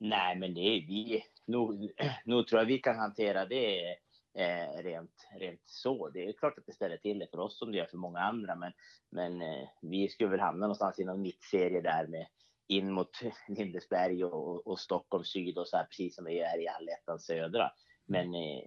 [0.00, 1.24] Nej, men det är vi.
[1.46, 1.90] Nog,
[2.24, 3.96] nog tror jag vi kan hantera det
[4.34, 6.08] eh, rent, rent så.
[6.08, 8.20] Det är klart att det ställer till det för oss som det gör för många
[8.20, 8.72] andra, men,
[9.10, 12.26] men eh, vi skulle väl hamna någonstans i någon mittserie där med
[12.68, 13.10] in mot
[13.48, 17.18] Lindesberg och, och, och Stockholm syd och så här, precis som vi är i allettan
[17.18, 17.70] södra.
[18.06, 18.62] Men eh,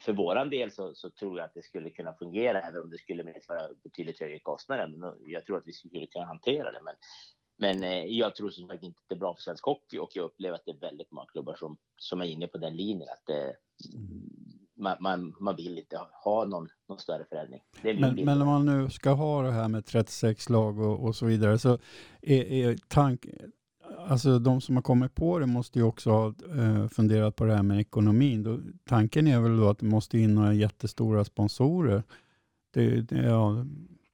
[0.00, 2.98] för våran del så, så tror jag att det skulle kunna fungera, även om det
[2.98, 4.84] skulle medföra betydligt högre kostnader.
[4.84, 6.80] Eh, jag tror att vi skulle kunna hantera det.
[6.82, 6.94] Men,
[7.56, 10.10] men eh, jag tror som sagt inte att det är bra för svensk hockey och
[10.14, 13.08] jag upplever att det är väldigt många klubbar som, som är inne på den linjen.
[13.08, 13.50] Att eh,
[14.76, 17.60] man, man, man vill inte ha, någon, någon större förändring.
[17.82, 21.16] Det Men, men om man nu ska ha det här med 36 lag och, och
[21.16, 21.78] så vidare så
[22.22, 23.26] är, är tank,
[23.98, 26.26] alltså de som har kommit på det måste ju också ha
[26.58, 28.42] eh, funderat på det här med ekonomin.
[28.42, 32.02] Då, tanken är väl då att det måste in några jättestora sponsorer.
[32.74, 33.64] Det, det ja,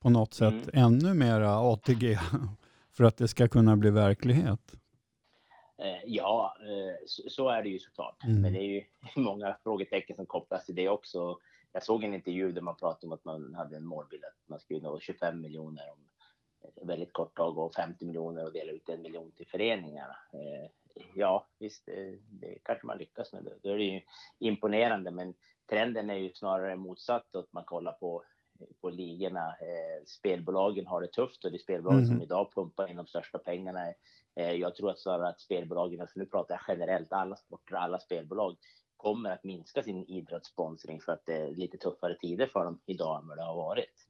[0.00, 0.84] på något sätt Mm.
[0.84, 2.18] ännu mera ATG
[3.00, 4.72] för att det ska kunna bli verklighet.
[5.78, 8.24] Eh, ja, eh, så, är det ju såklart.
[8.24, 8.40] Mm.
[8.40, 8.84] Men det är ju
[9.16, 11.38] många frågetecken som kopplas till det också.
[11.72, 14.60] Jag såg en intervju där man pratade om att man hade en målbild att man
[14.60, 15.98] skulle nå 25 miljoner om
[16.86, 20.16] väldigt kort tag och 50 miljoner och dela ut en miljon till föreningarna.
[20.32, 20.70] Eh,
[21.14, 21.86] ja, visst,
[22.28, 23.44] det kanske man lyckas med.
[23.44, 23.58] Det.
[23.62, 24.00] Då är det ju
[24.38, 25.34] imponerande, men
[25.70, 28.24] trenden är ju snarare motsatt att man kollar på
[28.80, 29.46] på ligorna.
[29.48, 32.08] Eh, spelbolagen har det tufft och det är spelbolagen Mhm.
[32.08, 33.94] som idag pumpar in de största pengarna
[34.36, 37.98] Eh, jag tror att, så att spelbolagen, alltså nu pratar jag generellt, alla sporter, alla
[37.98, 38.56] spelbolag
[38.96, 43.20] kommer att minska sin idrottssponsring för att det är lite tuffare tider för dem idag
[43.22, 44.08] än vad det har varit.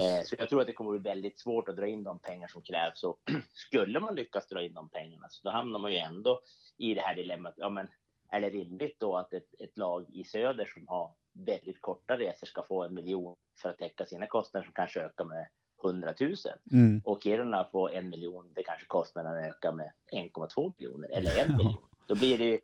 [0.00, 2.18] Eh, så jag tror att det kommer att bli väldigt svårt att dra in de
[2.18, 3.02] pengar som krävs.
[3.04, 3.18] Och
[3.52, 6.40] skulle man lyckas dra in de pengarna så då hamnar man ju ändå
[6.76, 7.54] i det här dilemmat.
[7.56, 7.88] Ja, men
[8.30, 11.14] är det rimligt då att ett, ett lag i söder som har
[11.44, 15.24] väldigt korta resor ska få en miljon för att täcka sina kostnader som kanske ökar
[15.24, 15.46] med
[15.84, 16.34] 100 000
[16.72, 17.02] mm.
[17.04, 21.76] och Kiruna får en miljon, det kanske kostnaden ökar med 1,2 miljoner eller en miljon.
[22.06, 22.60] Då blir det ju,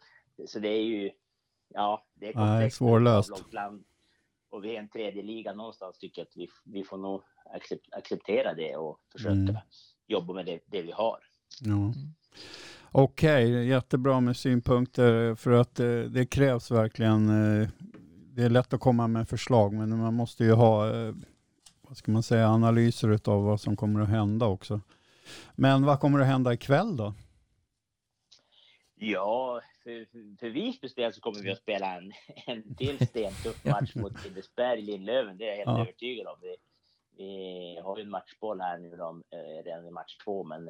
[0.46, 1.10] så det är ju,
[1.68, 2.76] ja, det är komplext.
[2.76, 3.30] svårlöst.
[4.50, 7.22] Och vi är en tredje liga någonstans tycker jag att vi, vi får nog
[7.90, 9.56] acceptera det och försöka mm.
[10.06, 11.18] jobba med det, det vi har.
[11.60, 11.92] Ja.
[12.94, 17.30] Okej, okay, jättebra med synpunkter för att det, eh, det krävs verkligen.
[18.32, 21.14] Eh, det är lätt att komma med förslag men man måste ju ha eh,
[21.82, 24.80] vad ska man säga, analyser av vad som kommer att hända också.
[25.54, 27.14] Men vad kommer att hända ikväll då?
[28.94, 30.06] Ja, för,
[30.38, 32.12] för Visbys del så kommer vi att spela en,
[32.46, 35.38] en till stentuff match mot Lindesberg, Lindlöven.
[35.38, 35.80] Det är jag helt ja.
[35.80, 36.38] övertygad om.
[36.42, 36.56] Vi,
[37.16, 39.22] vi har ju en matchboll här nu då,
[39.64, 40.68] redan i match två, men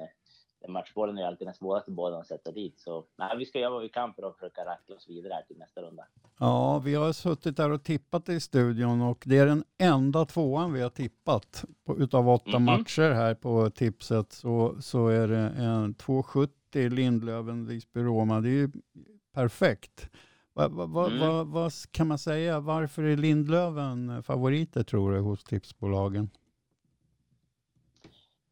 [0.68, 2.80] matchbollen är alltid den svåraste bollen att sätta dit.
[2.80, 5.42] Så nej, vi ska göra vad vi kan för att försöka rackla oss vidare här
[5.42, 6.06] till nästa runda.
[6.38, 10.72] Ja, vi har suttit där och tippat i studion och det är den enda tvåan
[10.72, 11.64] vi har tippat.
[11.84, 12.78] På, utav åtta mm -hmm.
[12.78, 18.40] matcher här på tipset så, så är det en 2,70 Lindlöven, Visby, Roma.
[18.40, 18.70] Det är ju
[19.32, 20.10] perfekt.
[20.54, 21.50] Va, va, va, mm.
[21.50, 22.60] Vad kan man säga?
[22.60, 26.30] Varför är Lindlöven favoriter tror du hos tipsbolagen?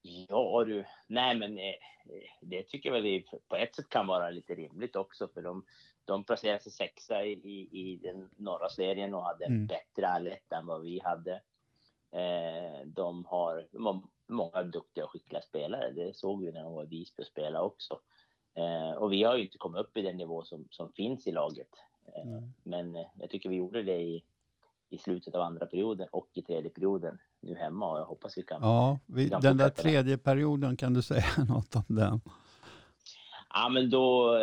[0.02, 1.74] Ja du, nej men eh,
[2.40, 5.64] det tycker jag väl på ett sätt kan vara lite rimligt också för de,
[6.04, 9.66] de placerade sig sexa i, i, i den norra serien och hade mm.
[9.66, 11.32] bättre allet än vad vi hade.
[12.12, 15.90] Eh, de, har, de har många duktiga och skickliga spelare.
[15.90, 18.00] Det såg vi när de var i Visby och spelade också.
[18.54, 21.32] Eh, och vi har ju inte kommit upp i den nivå som, som finns i
[21.32, 21.68] laget.
[22.06, 22.52] Eh, mm.
[22.62, 24.24] Men eh, jag tycker vi gjorde det i,
[24.90, 28.42] i slutet av andra perioden och i tredje perioden nu hemma och jag hoppas vi
[28.42, 28.62] kan.
[28.62, 30.22] Ja, vi, kan den där tredje det.
[30.22, 32.20] perioden, kan du säga något om den?
[33.54, 34.36] Ja, men då,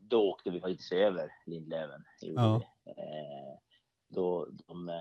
[0.00, 2.04] då åkte vi faktiskt över Lindlöven.
[2.20, 2.56] Ja.
[2.86, 3.58] Eh,
[4.08, 5.00] då, de,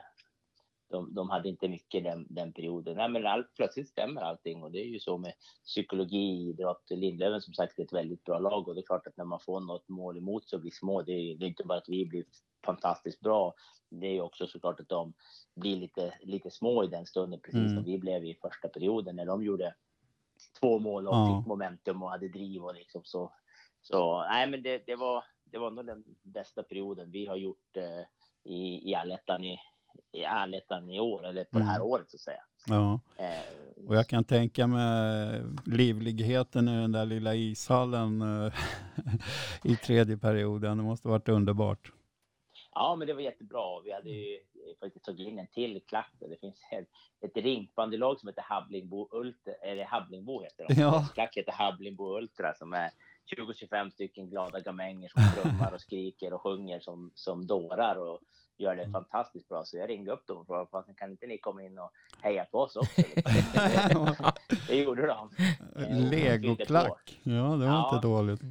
[0.89, 2.97] de, de hade inte mycket den, den perioden.
[2.97, 5.33] Nej, men all, plötsligt stämmer allting och det är ju så med
[5.65, 6.83] psykologi, idrott.
[6.89, 9.39] Lindlöven som sagt är ett väldigt bra lag och det är klart att när man
[9.39, 11.01] får något mål emot så blir små.
[11.01, 12.23] Det är, det är inte bara att vi blir
[12.65, 13.53] fantastiskt bra.
[13.89, 15.13] Det är också såklart att de
[15.55, 17.75] blir lite, lite små i den stunden, precis mm.
[17.75, 19.75] som vi blev i första perioden när de gjorde
[20.59, 21.39] två mål och ja.
[21.39, 23.33] fick momentum och hade driv och liksom så.
[23.81, 27.77] Så nej, men det, det var det var nog den bästa perioden vi har gjort
[27.77, 29.59] eh, i, i allettan i,
[30.11, 31.65] i allettan i år, eller på mm.
[31.65, 31.87] det här mm.
[31.87, 32.43] året så att säga.
[32.67, 38.53] Ja, eh, och jag kan tänka mig livligheten i den där lilla ishallen eh,
[39.71, 40.77] i tredje perioden.
[40.77, 41.91] Det måste varit underbart.
[42.73, 43.81] Ja, men det var jättebra.
[43.83, 44.39] Vi hade ju
[44.79, 46.13] faktiskt tagit in en till klack.
[46.19, 46.87] Det finns ett,
[47.21, 50.81] ett rinkbandylag som heter Hablingbo Ultra, eller Hablingbo heter de.
[50.81, 51.09] Ja.
[51.13, 52.91] Klack heter Hablingbo Ultra som är
[53.37, 58.19] 20-25 stycken glada gamänger som trummar och skriker och sjunger som, som dårar och
[58.57, 59.65] gör det fantastiskt bra.
[59.65, 61.91] Så jag ringde upp dem och frågade, kan inte ni komma in och
[62.21, 63.01] heja på oss också?
[64.67, 65.29] det gjorde de.
[66.09, 67.19] Legoklack.
[67.23, 68.41] Ja, det var ja, inte dåligt.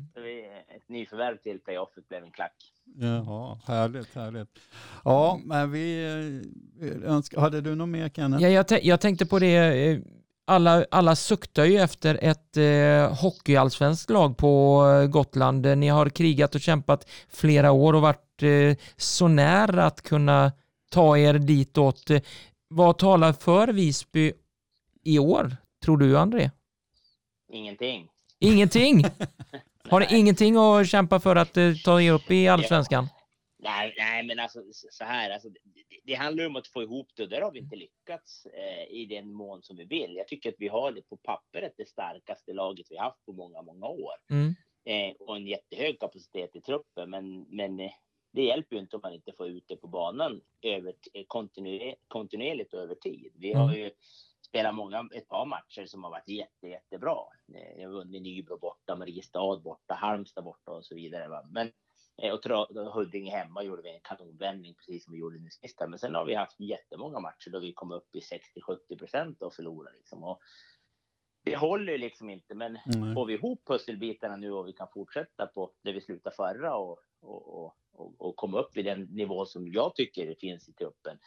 [0.68, 2.72] Ett nyförvärv till playoffet blev en klack.
[2.94, 4.48] Jaha, härligt, härligt.
[5.04, 6.04] Ja, men vi
[6.80, 8.42] eh, önskar, hade du något mer Kenneth?
[8.42, 9.98] Ja, jag, jag tänkte på det, eh,
[10.48, 15.78] alla, alla suktar ju efter ett eh, hockeyallsvenskt lag på eh, Gotland.
[15.78, 20.52] Ni har krigat och kämpat flera år och varit eh, så nära att kunna
[20.90, 22.10] ta er ditåt.
[22.68, 24.32] Vad talar för Visby
[25.04, 26.50] i år, tror du André?
[27.52, 28.08] Ingenting.
[28.38, 29.04] Ingenting?
[29.90, 33.08] Har ni ingenting att kämpa för att eh, ta er upp i allsvenskan?
[33.58, 35.60] Nej, nej, men alltså så här, alltså, det,
[36.04, 39.06] det handlar om att få ihop det och där har vi inte lyckats eh, i
[39.06, 40.16] den mån som vi vill.
[40.16, 43.62] Jag tycker att vi har det på pappret det starkaste laget vi haft på många,
[43.62, 44.54] många år mm.
[44.84, 47.10] eh, och en jättehög kapacitet i truppen.
[47.10, 47.90] Men, men eh,
[48.32, 50.94] det hjälper ju inte om man inte får ut det på banan över,
[51.26, 53.32] kontinuer, kontinuerligt över tid.
[53.34, 53.80] Vi har mm.
[53.80, 53.90] ju
[54.48, 57.18] spelat många, ett par matcher som har varit jätte, jättebra.
[57.54, 61.28] Eh, jag vunnit Nybro borta, Mariestad borta, Halmstad borta och så vidare.
[61.28, 61.48] Va?
[61.50, 61.72] Men
[62.22, 65.80] Eh, och Huddinge hemma gjorde vi en kanonvändning precis som vi gjorde nu sist.
[65.88, 69.54] Men sen har vi haft jättemånga matcher då vi kom upp i 60-70 procent och
[69.54, 70.24] förlorade liksom.
[70.24, 70.40] Och
[71.44, 73.14] det håller ju liksom inte, men mm.
[73.14, 76.98] får vi ihop pusselbitarna nu och vi kan fortsätta på där vi slutade förra och,
[77.20, 81.18] och, och, och komma upp i den nivå som jag tycker finns i truppen,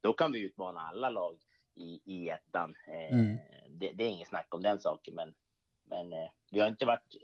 [0.00, 1.38] då kan vi utmana alla lag
[1.78, 2.74] i, i ettan.
[2.88, 3.38] Eh, mm.
[3.68, 5.34] det, det, är inget snack om den saken, men
[5.90, 7.16] Men eh, vi har inte varit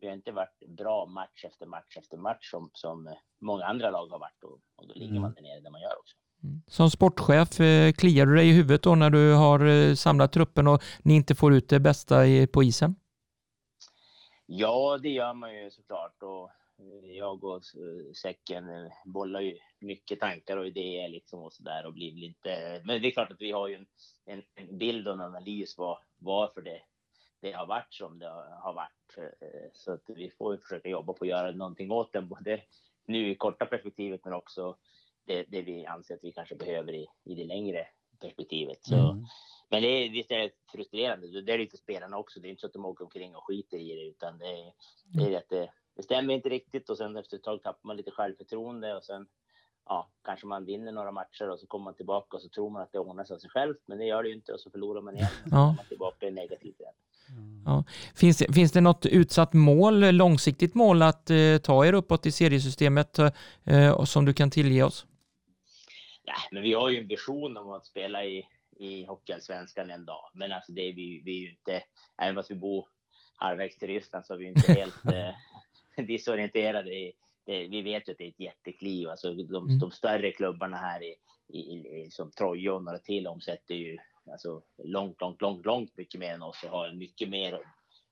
[0.00, 4.06] vi har inte varit bra match efter match efter match som, som många andra lag
[4.06, 5.22] har varit och, och då ligger Mm.
[5.22, 6.16] man där nere där man gör också.
[6.42, 6.62] Mm.
[6.66, 10.66] Som sportchef, eh, kliar du dig i huvudet då när du har eh, samlat truppen
[10.66, 12.94] och ni inte får ut det bästa i- på isen?
[14.46, 16.22] Ja, det gör man ju såklart.
[16.22, 16.50] Och
[17.02, 21.92] jag och eh, Säcken eh, bollar ju mycket tankar och idéer liksom och sådär och
[21.92, 22.82] blir inte...
[22.84, 23.86] Men det är klart att vi har ju en,
[24.26, 26.82] en, en bild och en analys vad, varför det,
[27.40, 28.28] det har varit som det
[28.62, 29.18] har varit.
[29.40, 32.62] Eh, Så att vi får ju försöka jobba på att göra någonting åt det, både
[33.06, 34.76] nu i korta perspektivet men också
[35.26, 37.86] det, det vi anser att vi kanske behöver i, i det längre
[38.20, 38.78] perspektivet.
[38.84, 39.24] Så, Mm.
[39.70, 41.40] men det är, visst är det frustrerande.
[41.40, 42.40] Det är lite spelarna också.
[42.40, 44.72] Det är inte så att de åker omkring och skiter i det, utan det är,
[45.04, 47.96] det, är att det, det stämmer inte riktigt och sen efter ett tag tappar man
[47.96, 49.26] lite självförtroende och sen
[49.86, 52.82] ja, kanske man vinner några matcher och så kommer man tillbaka och så tror man
[52.82, 54.70] att det ordnar sig av sig självt, men det gör det ju inte och så
[54.70, 55.28] förlorar man igen.
[55.44, 55.66] Och så Ja.
[55.76, 56.92] man tillbaka i negativt igen.
[58.14, 62.32] Finns det, finns det något utsatt mål, långsiktigt mål att eh, ta er uppåt i
[62.32, 63.18] seriesystemet
[63.64, 65.06] eh, som du kan tillge oss?
[66.26, 68.46] Nej, men vi har ju en vision om att spela i,
[68.76, 70.30] i Hockeyallsvenskan en dag.
[70.34, 71.82] Men alltså det är vi, vi är ju inte,
[72.22, 72.88] även fast vi bor
[73.36, 75.34] halvvägs till Ryssland så är vi inte helt eh,
[76.06, 76.90] disorienterade.
[76.94, 77.12] I,
[77.46, 79.08] det, vi vet ju att det är ett jättekliv.
[79.08, 79.78] Alltså de, Mm.
[79.78, 81.14] de större klubbarna här i,
[81.58, 83.98] i, som Troja och några till omsätter ju
[84.32, 87.60] alltså långt, långt, långt, långt mycket mer än oss och har mycket mer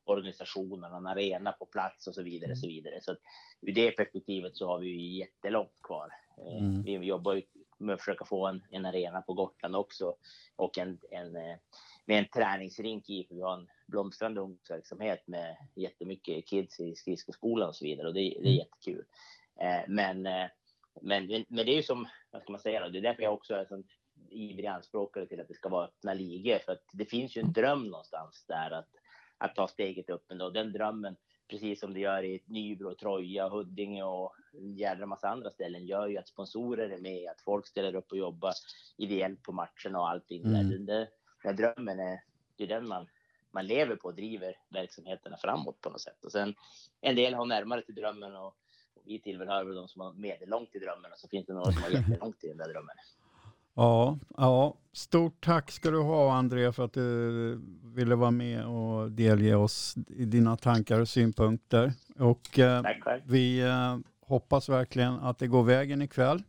[0.05, 2.57] organisationen, en arena på plats och så vidare.
[2.57, 3.01] Så vidare.
[3.03, 3.17] Så
[3.63, 6.09] ur det perspektivet så har vi ju jättelångt kvar.
[6.39, 6.83] Eh, Mm.
[6.83, 7.43] Vi jobbar ju
[7.79, 10.15] med att försöka få en, en arena på Gotland också
[10.57, 11.57] och en, en, eh,
[12.05, 13.27] med en träningsrink i.
[13.31, 18.21] Vi har en blomstrande ungdomsverksamhet med jättemycket kids i skridskoskolan och så vidare och det,
[18.21, 19.05] det är jättekul.
[19.61, 20.47] Eh, Men, eh,
[21.03, 23.23] men, men, men det är ju som, vad ska man säga då, det är därför
[23.23, 23.85] jag också är sån
[24.31, 26.59] ivrig anspråkare till att det ska vara öppna ligor.
[26.59, 28.89] För att det finns ju en dröm någonstans där att,
[29.39, 30.25] att ta steget upp.
[30.29, 31.17] Men då, den drömmen,
[31.49, 36.07] precis som det gör i Nybro, Troja, Huddinge och en jävla massa andra ställen, gör
[36.07, 38.53] ju att sponsorer är med, att folk ställer upp och jobbar
[38.97, 40.45] ideellt på matcherna och allting.
[40.45, 40.53] Mm.
[40.53, 40.77] Där.
[40.77, 41.09] Den, där,
[41.43, 42.21] den drömmen är,
[42.57, 43.07] det är den man,
[43.51, 46.25] man lever på och driver verksamheterna framåt på något sätt.
[46.25, 46.55] Och sen
[47.01, 48.57] en del har närmare till drömmen och,
[48.95, 51.73] och vi tillhör väl de som har medellångt till drömmen och så finns det några
[51.73, 52.97] som har jättelångt till den där drömmen.
[53.79, 57.61] Ja, ja, stort tack ska du ha André för att du
[57.95, 61.93] ville vara med och delge oss dina tankar och synpunkter.
[62.19, 63.23] Och eh, Tack själv.
[63.27, 66.43] vi eh, hoppas verkligen att det går vägen ikväll.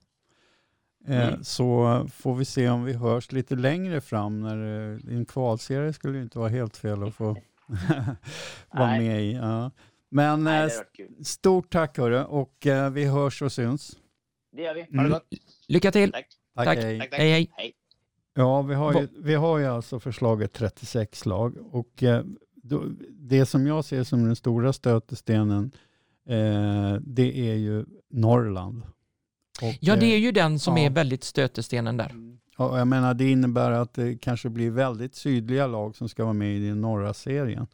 [1.07, 1.43] Eh, Mm.
[1.43, 4.39] Så får vi se om vi hörs lite längre fram.
[4.41, 7.25] När, eh, en kvalserie skulle ju inte vara helt fel att få
[8.71, 9.07] vara Nej.
[9.07, 9.33] med i.
[9.33, 9.71] Ja.
[10.09, 13.97] Men Nej, det stort tack hörru och vi hörs och syns.
[14.51, 14.81] Det gör vi.
[14.81, 15.03] Ha Mm.
[15.03, 15.27] det gott.
[15.67, 16.11] Lycka till!
[16.11, 16.27] Tack.
[16.65, 16.85] Tack, Tack.
[16.85, 16.99] hej.
[16.99, 17.19] Tack, tack.
[17.19, 17.51] Hej, hej.
[17.57, 17.73] Hej.
[18.33, 22.23] Ja, vi har, ju, vi har ju alltså förslaget 36 lag och eh,
[22.55, 25.71] då, det som jag ser som den stora stötestenen
[26.27, 28.83] eh, det är ju Norrland.
[29.61, 30.83] Och, Ja, det är eh, ju den som ja.
[30.83, 32.11] är väldigt stötestenen där.
[32.57, 36.33] och jag menar det innebär att det kanske blir väldigt sydliga lag som ska vara
[36.33, 37.67] med i den norra serien.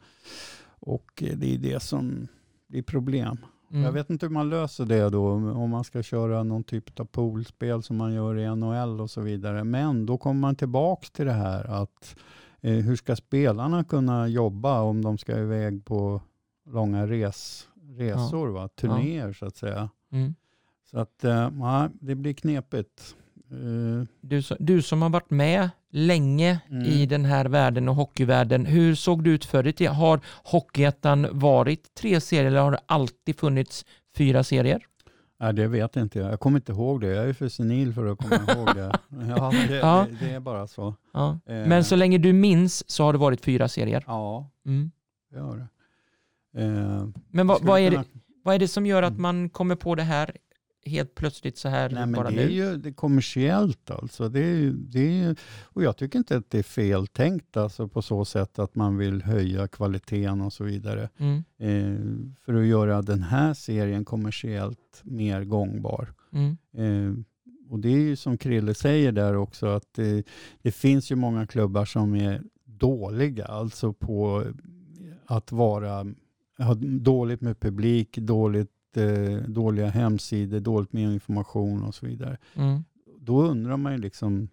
[0.66, 2.28] Och eh, det är det som
[2.68, 3.38] blir problem.
[3.70, 3.82] Mm.
[3.82, 7.04] Jag vet inte hur man löser det då, om man ska köra någon typ av
[7.04, 9.64] poolspel som man gör i NHL och så vidare.
[9.64, 12.16] Men då kommer man tillbaks till det här att
[12.60, 16.22] eh, hur ska spelarna kunna jobba om de ska iväg på
[16.66, 18.68] långa res, resor, va?
[18.68, 19.90] turnéer så att säga.
[20.12, 20.34] Mm.
[20.90, 23.16] Så att eh, det blir knepigt.
[23.50, 26.82] Eh, Du, du som har varit med länge Mm.
[26.84, 29.94] i den här världen och hockeyvärlden, hur såg det ut förr i tiden?
[29.94, 33.84] Har Hockeyettan varit tre serier eller har det alltid funnits
[34.16, 34.86] fyra serier?
[35.40, 36.32] nej, det vet inte jag.
[36.32, 37.06] Jag kommer inte ihåg det.
[37.06, 38.92] Jag är för senil för att komma ihåg det.
[39.36, 40.06] Ja, det, Ja.
[40.20, 40.94] det, det är bara så.
[41.12, 41.38] Ja.
[41.46, 44.04] Eh, Men så länge du minns så har det varit fyra serier.
[44.06, 44.90] Ja, Mm.
[45.30, 45.68] det gör det.
[46.64, 48.04] Eh, Men vad, vad, är det,
[48.44, 49.22] vad är det som gör att Mm.
[49.22, 50.30] man kommer på det här
[50.86, 52.52] helt plötsligt så här Nej, men bara det är nu?
[52.52, 54.28] ju det är kommersiellt alltså.
[54.28, 58.02] Det är, det är, och jag tycker inte att det är fel tänkt alltså på
[58.02, 61.08] så sätt att man vill höja kvaliteten och så vidare.
[61.18, 61.44] Mm.
[61.58, 66.12] Eh, för att göra den här serien kommersiellt mer gångbar.
[66.32, 66.56] Mm.
[66.76, 67.24] Eh,
[67.70, 70.26] och det är ju som Krille säger där också att det,
[70.62, 74.44] det finns ju många klubbar som är dåliga, alltså på
[75.26, 76.06] att vara,
[77.00, 82.36] dåligt med publik, dåligt, eh, dåliga hemsidor, dåligt med information och så vidare.
[82.54, 82.84] Mm.
[83.20, 84.48] Då undrar man ju liksom,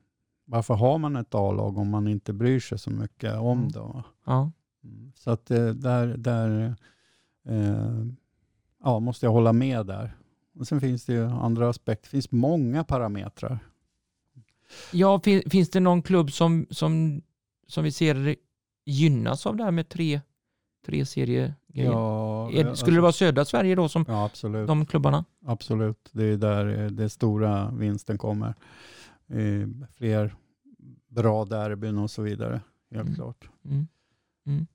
[0.45, 3.71] varför har man ett A-lag om man inte bryr sig så mycket om Mm.
[3.71, 4.03] det?
[4.25, 4.51] Ja.
[4.83, 5.11] Mm.
[5.15, 6.75] Så att eh, där, där
[7.45, 8.05] eh,
[8.83, 10.15] ja, måste jag hålla med där.
[10.59, 12.03] Och sen finns det ju andra aspekter.
[12.07, 13.59] Det finns många parametrar.
[14.91, 17.21] Ja, fin, finns det någon klubb som, som,
[17.67, 18.35] som vi ser
[18.85, 20.21] gynnas av det här med tre
[20.85, 21.53] tre seriegrejer.
[21.75, 24.67] Ja, Är- alltså- Skulle det vara södra Sverige då som Ja, absolut.
[24.67, 25.25] de klubbarna?
[25.45, 26.09] Absolut.
[26.11, 28.55] Det är där eh, det stora vinsten kommer.
[29.27, 30.35] Eh, Fler
[31.07, 32.61] bra derbyn och så vidare.
[32.91, 33.15] Helt Mm.
[33.15, 33.49] klart.
[33.65, 33.87] Mm.
[34.45, 34.67] Mm.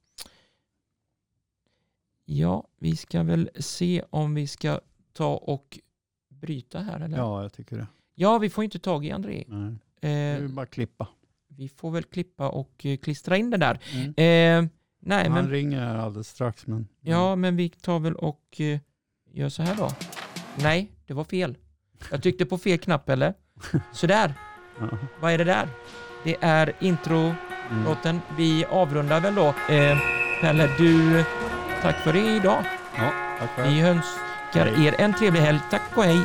[2.25, 4.81] Ja, vi ska väl se om vi ska
[5.13, 5.79] ta och
[6.29, 7.17] bryta här eller?
[7.19, 7.87] Ja, jag tycker det.
[8.15, 9.45] Ja, vi får inte tag i André.
[9.49, 9.75] Nej.
[10.01, 11.09] Det Eh, är bara klippa.
[11.49, 13.81] vi får väl klippa och eh, klistra in det där.
[14.17, 14.65] Mm.
[14.65, 14.71] Eh,
[15.09, 16.67] nej, Han men, ringer här alldeles strax.
[16.67, 18.79] Men, ja, men vi tar väl och eh,
[19.33, 19.91] gör så här då.
[20.63, 21.57] Nej, det var fel.
[22.11, 23.35] Jag tryckte på fel knapp eller?
[23.93, 24.35] Sådär,
[24.81, 24.99] Ja.
[25.21, 25.69] vad är det där?
[26.25, 28.11] Det är intro-låten.
[28.11, 28.37] Mm.
[28.37, 29.47] Vi avrundar väl då.
[29.75, 29.99] Eh,
[30.41, 31.25] Pelle, du,
[31.83, 32.65] tack för idag.
[32.97, 33.69] Ja, tack själv.
[33.75, 35.61] Vi önskar er en trevlig helg.
[35.71, 36.21] Tack och hej.